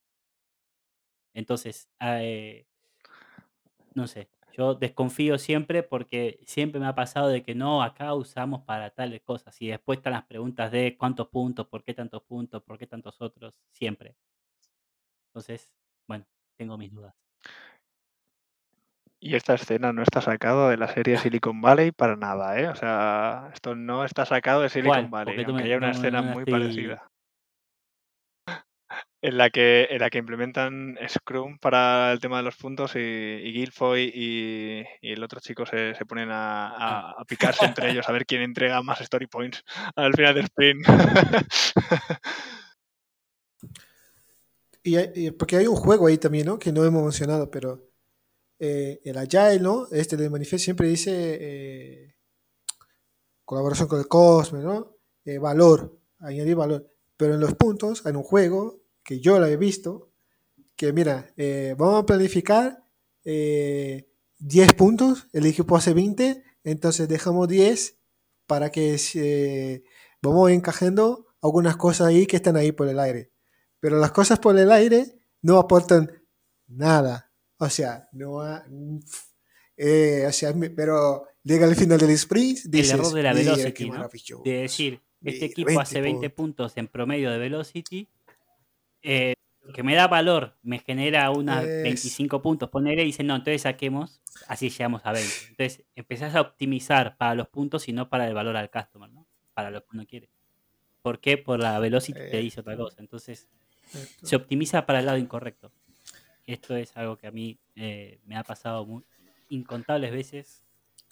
[1.33, 2.67] Entonces, ah, eh,
[3.93, 8.61] no sé, yo desconfío siempre porque siempre me ha pasado de que no, acá usamos
[8.63, 9.61] para tales cosas.
[9.61, 13.21] Y después están las preguntas de cuántos puntos, por qué tantos puntos, por qué tantos
[13.21, 14.15] otros, siempre.
[15.27, 15.69] Entonces,
[16.07, 17.13] bueno, tengo mis dudas.
[19.25, 22.67] Y esta escena no está sacada de la serie Silicon Valley para nada, ¿eh?
[22.67, 25.25] O sea, esto no está sacado de Silicon ¿Cuál?
[25.25, 27.09] Valley, aunque me- haya una no- escena no muy parecida.
[29.23, 32.99] En la, que, en la que implementan Scrum para el tema de los puntos y,
[32.99, 37.89] y Guilfoy y, y el otro chico se, se ponen a, a- a picarse entre
[37.89, 39.63] ellos a ver quién entrega más story points
[39.95, 40.85] al final del sprint.
[44.83, 46.59] Y, hay- y porque hay un juego ahí también, ¿no?
[46.59, 47.81] Que no hemos mencionado, pero
[48.59, 49.87] eh, el Agile, ¿no?
[49.91, 52.15] Este de Manifest siempre dice eh,
[53.43, 54.97] colaboración con el Cosmos, ¿no?
[55.23, 56.91] Eh, valor, añadir valor.
[57.17, 60.11] Pero en los puntos, hay un juego que yo lo he visto,
[60.75, 61.33] que mira,
[61.77, 62.85] vamos a planificar
[63.25, 67.97] eh, 10 puntos, el equipo hace 20, entonces dejamos 10
[68.45, 69.83] para que se,
[70.21, 73.31] vamos encajando algunas cosas ahí que están ahí por el aire.
[73.79, 76.23] Pero las cosas por el aire no aportan
[76.67, 77.24] nada.
[77.57, 78.65] O sea, no ha-
[79.77, 83.85] eh, o sea, pero llega al final del sprint, dices, error de la "Mira, velocity,
[83.89, 83.93] ¿no?
[83.95, 84.43] maravilloso".
[84.43, 86.71] de decir, este equipo 20 hace 20 puntos.
[86.71, 88.09] puntos en promedio de velocity,
[89.01, 89.33] eh,
[89.73, 93.63] que me da valor, me genera unos Es- 25 puntos, ponerle y dicen, no, entonces
[93.63, 95.31] saquemos, así llegamos a 20.
[95.49, 99.25] Entonces empezás a optimizar para los puntos y no para el valor al customer, ¿no?
[99.53, 100.29] Para lo que uno quiere.
[101.01, 101.37] ¿Por qué?
[101.37, 102.41] Por la velocity te Eh.
[102.41, 102.97] dice otra cosa.
[102.99, 103.47] Entonces
[103.93, 104.27] Esto.
[104.27, 105.71] se optimiza para el lado incorrecto.
[106.47, 109.03] Esto es algo que a mí eh, me ha pasado muy-
[109.49, 110.63] incontables veces.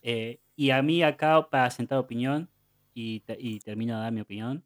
[0.05, 2.51] eh, y a mí acá, para sentar opinión,
[2.93, 4.65] y, te- y termino de dar mi opinión,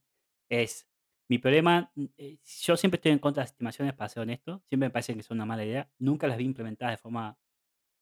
[0.49, 0.88] es
[1.30, 1.91] mi problema.
[1.95, 4.63] mm, eh, yo siempre estoy en contra de las estimaciones, para ser honesto.
[4.68, 5.91] Siempre me parece que son una mala idea.
[5.99, 7.38] Nunca las vi implementadas de forma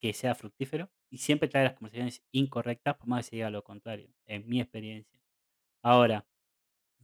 [0.02, 0.92] que sea fructífero.
[1.10, 4.62] Y siempre trae las conversaciones incorrectas, por más que se diga lo contrario, en mi
[4.62, 5.22] experiencia.
[5.84, 6.28] Ahora,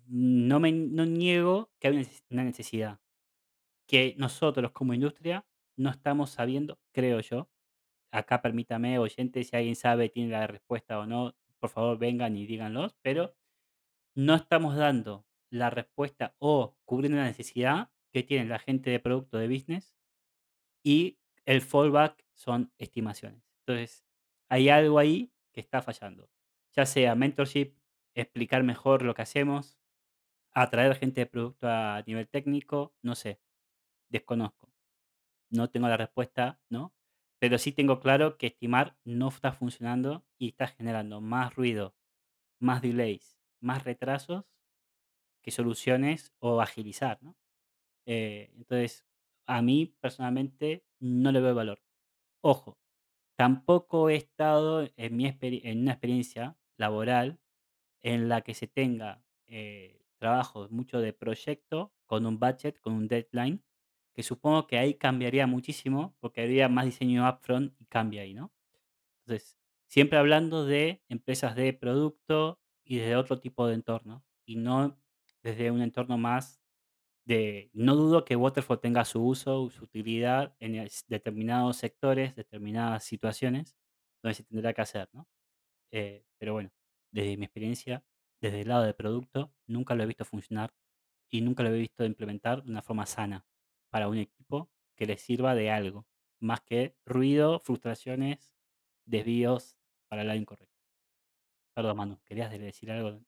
[0.08, 3.00] no me no niego que hay una necesidad
[3.88, 5.46] que nosotros como industria
[5.78, 7.50] no estamos sabiendo, creo yo.
[8.12, 12.46] Acá permítame, oyente, si alguien sabe, tiene la respuesta o no, por favor vengan y
[12.46, 13.36] díganlos, pero
[14.16, 19.38] no estamos dando la respuesta o cubriendo la necesidad que tiene la gente de producto
[19.38, 19.96] de business
[20.84, 23.44] y el fallback son estimaciones.
[23.62, 24.06] Entonces,
[24.50, 26.30] hay algo ahí que está fallando.
[26.74, 27.76] Ya sea mentorship,
[28.16, 29.78] explicar mejor lo que hacemos,
[30.54, 33.42] atraer gente de producto a nivel técnico, no sé,
[34.10, 34.71] desconozco.
[35.52, 36.96] No tengo la respuesta, ¿no?
[37.40, 41.96] Pero sí tengo claro que estimar no está funcionando y está generando más ruido,
[42.60, 44.46] más delays, más retrasos
[45.44, 47.38] que soluciones o agilizar, ¿no?
[48.06, 49.06] Eh, entonces,
[49.48, 51.84] a mí personalmente no le veo valor.
[52.44, 52.80] Ojo,
[53.38, 57.40] tampoco he estado en, mi en una experiencia laboral
[58.02, 63.08] en la que se tenga eh, trabajo mucho de proyecto con un budget, con un
[63.08, 63.64] deadline
[64.14, 68.52] que supongo que ahí cambiaría muchísimo porque habría más diseño upfront y cambia ahí, ¿no?
[69.26, 69.58] Entonces,
[69.88, 75.00] siempre hablando de empresas de producto y de otro tipo de entorno y no
[75.44, 76.62] desde un entorno más
[77.26, 83.78] de, no dudo que Waterfall tenga su uso, su utilidad en determinados sectores, determinadas situaciones
[84.24, 85.28] donde se tendrá que hacer, ¿no?
[85.92, 86.72] Eh, pero bueno,
[87.12, 88.04] desde mi experiencia,
[88.42, 90.74] desde el lado de producto, nunca lo he visto funcionar
[91.30, 93.46] y nunca lo he visto implementar de una forma sana
[93.92, 96.08] para un equipo que le sirva de algo,
[96.40, 98.56] más que ruido, frustraciones,
[99.06, 99.78] desvíos
[100.08, 100.76] para el lado incorrecto.
[101.76, 103.22] Perdón, Manu, ¿querías de- decir algo?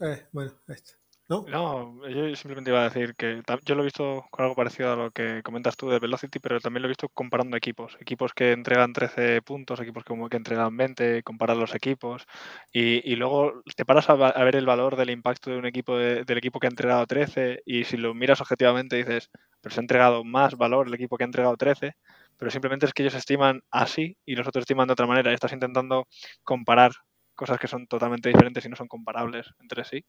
[0.00, 0.94] Eh, bueno, esto.
[1.30, 1.44] ¿No?
[1.48, 4.96] No, yo simplemente iba a decir que yo lo he visto con algo parecido a
[4.96, 7.96] lo que comentas tú de Velocity, pero también lo he visto comparando equipos.
[8.00, 12.26] Equipos que entregan 13 puntos, equipos como que entregan 20, comparar los equipos.
[12.72, 16.24] Y, y luego te paras a, ver el valor del impacto de un equipo de-
[16.24, 19.82] del equipo que ha entregado 13 y si lo miras objetivamente dices, pero se ha
[19.84, 21.94] entregado más valor el equipo que ha entregado 13,
[22.36, 25.32] pero simplemente es que ellos estiman así y los otros estiman de otra manera.
[25.32, 26.08] Estás intentando
[26.42, 26.92] comparar
[27.36, 30.04] cosas que son totalmente diferentes y no son comparables entre sí.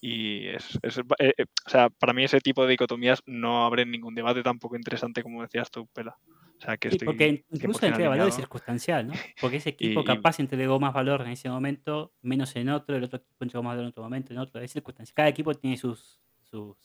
[0.00, 3.90] Y es, es- eh, eh, o sea, para mí ese tipo de dicotomías no abren
[3.90, 6.16] ningún debate tampoco interesante como decías tú, Pela.
[6.56, 9.06] O sea, que Sí, estoy porque in- incluso 100% la entrega de valor es circunstancial,
[9.06, 9.12] ¿no?
[9.40, 13.04] Porque ese equipo Y- capaz entregó más valor en ese momento, menos en otro, el
[13.04, 14.60] otro equipo entregó más valor en otro momento, en otro.
[14.60, 15.14] Es circunstancial.
[15.14, 16.76] Cada equipo tiene sus, sus,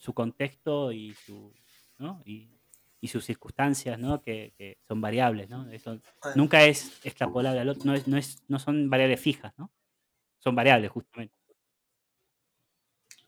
[0.00, 1.54] su contexto y, su,
[1.98, 2.22] ¿no?
[2.26, 2.50] y,
[3.00, 4.20] y sus circunstancias, ¿no?
[4.20, 5.70] Que, que son variables, ¿no?
[5.70, 5.98] Eso
[6.34, 9.70] nunca es extrapolable al otro, no, es, no, es, no son variables fijas, ¿no?
[10.38, 11.34] Son variables, justamente.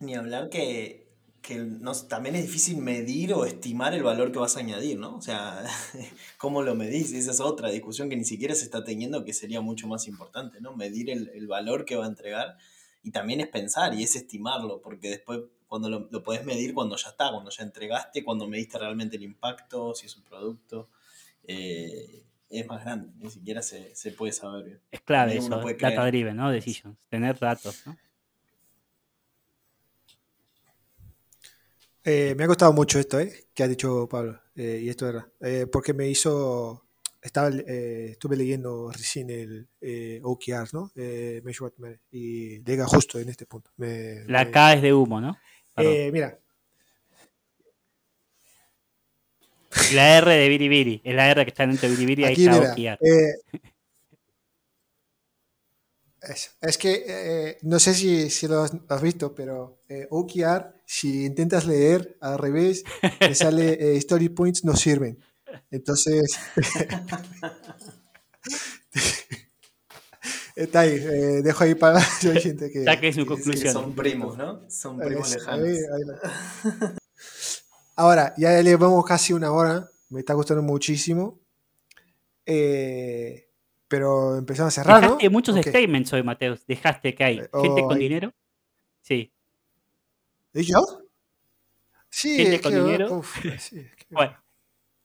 [0.01, 1.09] Ni hablar que,
[1.43, 5.17] que no, también es difícil medir o estimar el valor que vas a añadir, ¿no?
[5.17, 5.65] O sea,
[6.39, 7.13] ¿cómo lo medís?
[7.13, 10.61] Esa es otra discusión que ni siquiera se está teniendo, que sería mucho más importante,
[10.61, 10.77] ¿no?
[10.77, 12.57] Medir el, el valor que va a entregar
[13.03, 16.97] y también es pensar y es estimarlo, porque después cuando lo, lo podés medir cuando
[16.97, 20.89] ya está, cuando ya entregaste, cuando mediste realmente el impacto, si es un producto,
[21.45, 24.81] eh, es más grande, ni siquiera se, se puede saber bien.
[24.91, 26.07] Es clave Ni eso, puede data creer.
[26.13, 26.51] driven, ¿no?
[26.51, 27.97] Decisions, tener datos, ¿no?
[32.09, 33.47] Eh, me ha costado mucho esto, ¿eh?
[33.53, 34.41] Que ha dicho Pablo.
[34.55, 35.29] eh, y esto es verdad.
[35.41, 36.85] Eh, porque me hizo.
[37.21, 40.93] Estaba, eh, estuve leyendo recién el eh, OKR, ¿no?
[42.13, 43.73] Y llega justo en este punto.
[43.77, 45.37] Me- La me- K es de humo, ¿no?
[46.13, 46.39] Mira,
[49.93, 52.61] la R de Biribiri, es la R que está dentro de Biribiri, ahí aquí está
[52.61, 52.73] mira.
[52.73, 52.99] OKR.
[56.29, 60.75] Es, es que eh, no sé si, si lo has, has visto, pero eh, OKR,
[60.85, 62.85] si intentas leer al revés,
[63.19, 65.19] te sale eh, Story Points no sirven.
[65.71, 66.37] Entonces,
[70.57, 70.95] está ahí.
[70.95, 72.01] eh, dejo ahí para la
[72.41, 72.85] gente que.
[72.85, 73.73] Saque su conclusión.
[73.73, 74.69] son primos, ¿no?
[74.71, 75.67] Son primos Es- lejanos.
[75.67, 76.95] ahí- ahí la-
[77.99, 79.89] Ahora, ya le vamos casi una hora.
[80.11, 81.41] Me está gustando muchísimo.
[82.45, 83.46] Eh,
[83.89, 85.07] pero empezamos a cerrar, ¿no?
[85.09, 85.67] Dejaste muchos Ok.
[85.69, 86.67] statements hoy, Mateus.
[86.67, 88.33] Dejaste que hay Eh, gente con hay- dinero.
[89.03, 89.33] Sí.
[90.55, 90.81] ¿Y yo?
[92.09, 93.19] Sí, Gente es con que, dinero.
[93.19, 93.49] uf, sí,
[93.81, 94.37] es que- Bueno,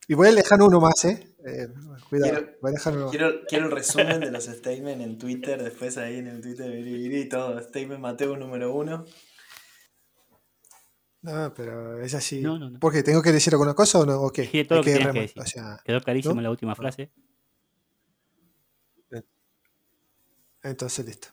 [0.08, 1.34] Y voy a dejar uno más, ¿eh?
[1.46, 1.68] Eh,
[2.08, 3.10] cuidado, Quiero- voy a dejar uno.
[3.10, 7.28] Quiero, quiero el resumen de los statements en Twitter, después ahí en el Twitter y
[7.28, 7.60] todo.
[7.62, 9.04] Statement Mateo número uno.
[11.22, 12.40] No, pero es así.
[12.40, 12.80] No, no, no.
[12.80, 13.02] ¿Por qué?
[13.04, 14.20] ¿Tengo que decir alguna cosa o no?
[14.22, 14.44] ¿O qué?
[14.46, 15.42] Sí, todo Hay lo que tienes que rema- decir.
[15.42, 16.40] O sea, quedó clarísimo ¿No?
[16.42, 17.12] la última frase.
[20.62, 21.28] Entonces listo.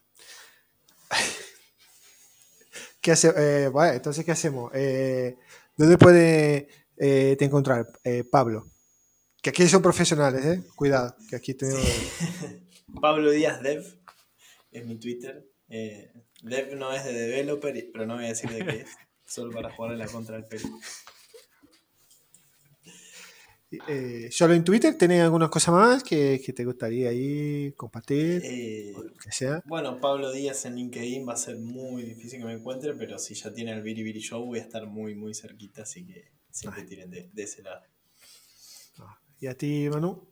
[3.01, 3.33] ¿Qué hace?
[3.35, 4.71] eh, vale, entonces, ¿qué hacemos?
[4.73, 5.37] Eh,
[5.77, 6.67] ¿Dónde puede
[6.97, 8.69] eh, te encontrar, eh, Pablo?
[9.41, 10.63] Que aquí son profesionales, ¿eh?
[10.75, 11.81] Cuidado, que aquí tenemos...
[13.01, 13.85] Pablo Díaz Dev
[14.71, 15.47] es mi Twitter.
[15.67, 18.89] Dev no es de developer, pero no voy a decir de qué es.
[19.25, 20.67] Solo para jugarle la contra al pelo.
[23.71, 28.41] Eh, ¿Solo en Twitter tenés alguna cosa más que, que te gustaría ahí compartir?
[28.43, 29.61] Eh, o lo que sea.
[29.65, 33.35] bueno, Pablo Díaz en LinkedIn va a ser muy difícil que me encuentre, pero si
[33.35, 37.11] ya tiene el Biribiri Show voy a estar muy, muy cerquita, así que siempre tiren
[37.11, 37.83] de, de ese lado.
[39.39, 40.27] ¿Y a ti, Manu?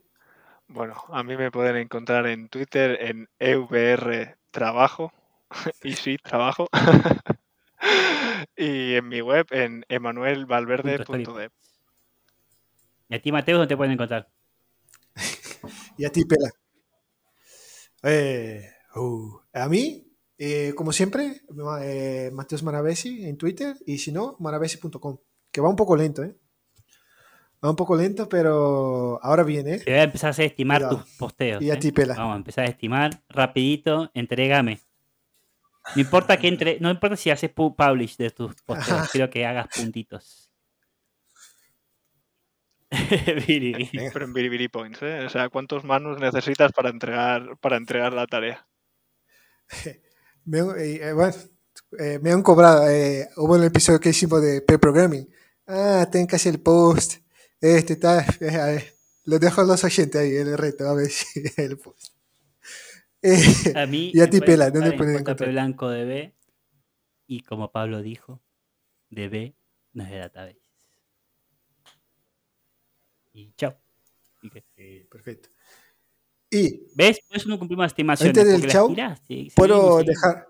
[0.66, 5.12] Bueno, a mí me pueden encontrar en Twitter en EVR Trabajo.
[5.82, 6.68] y sí, trabajo.
[8.56, 11.50] y en mi web en emanuelvalverde.dev.
[13.08, 14.28] Y a ti, Mateus, ¿dónde te pueden encontrar?
[15.98, 16.50] Y a ti, Pela.
[18.04, 18.62] Eh,
[18.94, 20.06] uh, a mí,
[20.38, 21.42] eh, como siempre,
[21.82, 25.18] eh, Mateus Maravesi en Twitter y si no, maravesi.com.
[25.50, 26.36] Que va un poco lento, ¿eh?
[27.64, 30.98] Va un poco lento, pero ahora viene, Te voy a empezar a estimar Cuidado.
[31.02, 31.60] tus posteos.
[31.62, 31.78] Y a ¿eh?
[31.78, 32.14] ti, Pela.
[32.14, 34.10] Vamos a empezar a estimar rapidito.
[34.14, 34.78] Entrégame.
[35.96, 39.44] No importa que entre, no importa si haces pu- publish de tus posteos, quiero que
[39.44, 40.47] hagas puntitos.
[44.12, 45.24] Pero en Biribiri Points, ¿eh?
[45.26, 48.66] O sea, ¿cuántos manus necesitas para entregar, para entregar la tarea?
[50.44, 51.34] Me, han- eh, eh, bueno,
[51.98, 52.88] eh, me han cobrado.
[52.88, 55.28] eh, hubo un episodio que hicimos de pre-programming.
[55.66, 57.16] Ah, tengo que hacer el post.
[57.60, 58.24] Este tal.
[58.40, 62.14] eh, lo dejo a los oyentes ahí, el reto, a ver si el post.
[63.20, 65.52] Eh, A mí Y a ti, Pela, ¿dónde encontrar en?
[65.54, 66.34] Blanco de B.
[67.26, 68.40] Y como Pablo dijo,
[69.10, 69.54] de B
[69.92, 70.67] no es de database.
[73.38, 73.76] Y chao.
[75.10, 75.48] Perfecto.
[76.50, 77.20] Y ¿Ves?
[77.28, 78.36] Por eso no cumplimos las estimaciones.
[78.36, 78.94] Antes del chau,
[79.54, 80.48] puedo dejar.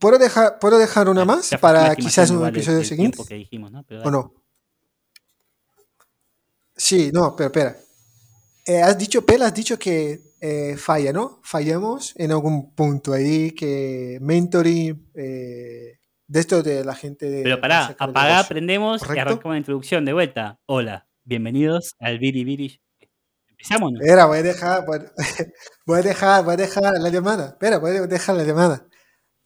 [0.00, 3.22] ¿Puedo dejar, ¿Puedo dejar una más para la quizás un vale episodio siguiente?
[3.26, 3.82] que dijimos, ¿no?
[3.84, 4.32] Pero ¿O no?
[6.76, 7.76] Sí, no, pero espera.
[8.64, 11.40] Eh, has dicho, Pela, has dicho que eh, falla, ¿no?
[11.42, 15.98] Fallamos en algún punto ahí que mentoring, eh,
[16.28, 17.42] de esto de la gente de...
[17.42, 20.60] Pero pará, apagá, aprendemos y arrancamos la introducción de vuelta.
[20.66, 22.80] Hola, bienvenidos al Biri Biri.
[23.48, 23.92] ¿Empezamos?
[23.92, 24.00] no?
[24.00, 24.84] Espera, voy a dejar,
[25.86, 27.46] voy, a dejar, voy a dejar la llamada.
[27.48, 28.86] Espera, voy a dejar la llamada.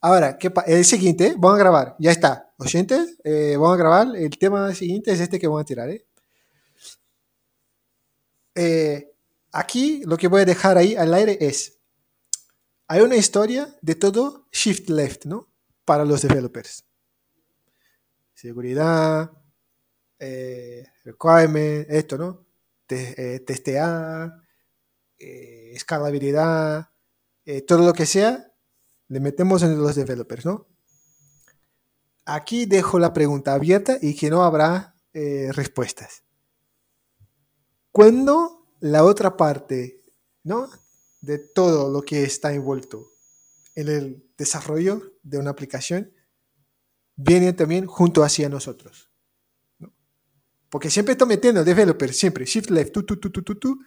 [0.00, 1.94] Ahora, ¿qué pa- el siguiente, vamos a grabar.
[2.00, 2.52] Ya está.
[2.58, 4.16] Oyentes, eh, vamos a grabar.
[4.16, 5.88] El tema siguiente es este que vamos a tirar.
[5.88, 6.04] ¿eh?
[8.56, 9.08] Eh,
[9.52, 11.78] aquí lo que voy a dejar ahí al aire es,
[12.88, 15.48] hay una historia de todo shift left, ¿no?
[15.84, 16.84] Para los developers.
[18.34, 19.30] Seguridad,
[20.18, 22.46] eh, requirement, esto, ¿no?
[22.94, 24.42] Eh, testear,
[25.18, 26.90] eh, escalabilidad,
[27.46, 28.52] eh, todo lo que sea,
[29.08, 30.68] le metemos en los developers, ¿no?
[32.26, 36.22] Aquí dejo la pregunta abierta y que no habrá respuestas.
[37.90, 40.02] Cuando la otra parte,
[40.42, 40.70] ¿no?
[41.20, 43.10] De todo lo que está envuelto
[43.74, 46.12] en el desarrollo de una aplicación,
[47.16, 49.10] viene también junto hacia nosotros.
[49.78, 49.92] ¿no?
[50.68, 53.78] Porque siempre está metiendo developers, siempre, shift left, tú, tú, tú, tú, tú, tú.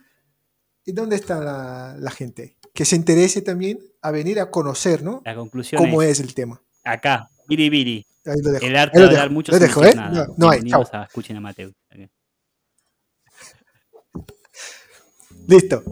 [0.86, 2.58] ¿Y dónde está la, la gente?
[2.74, 5.22] Que se interese también a venir a conocer, ¿no?
[5.26, 6.62] La conclusión Cómo es, es el tema.
[6.84, 8.06] acá, Biri Biri.
[8.26, 8.66] Ahí lo dejo.
[8.66, 9.94] El arte de hablar mucho lo dejo, ¿eh?
[9.96, 10.28] nada.
[10.28, 10.84] No, no hay, chao.
[10.92, 11.72] a Escuchen a Mateo.
[15.48, 15.84] Listo.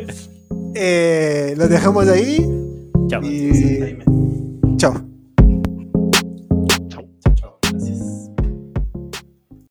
[0.75, 2.37] Eh, lo dejamos ahí
[3.07, 3.21] Chao.
[3.23, 3.97] y
[4.83, 5.12] chao.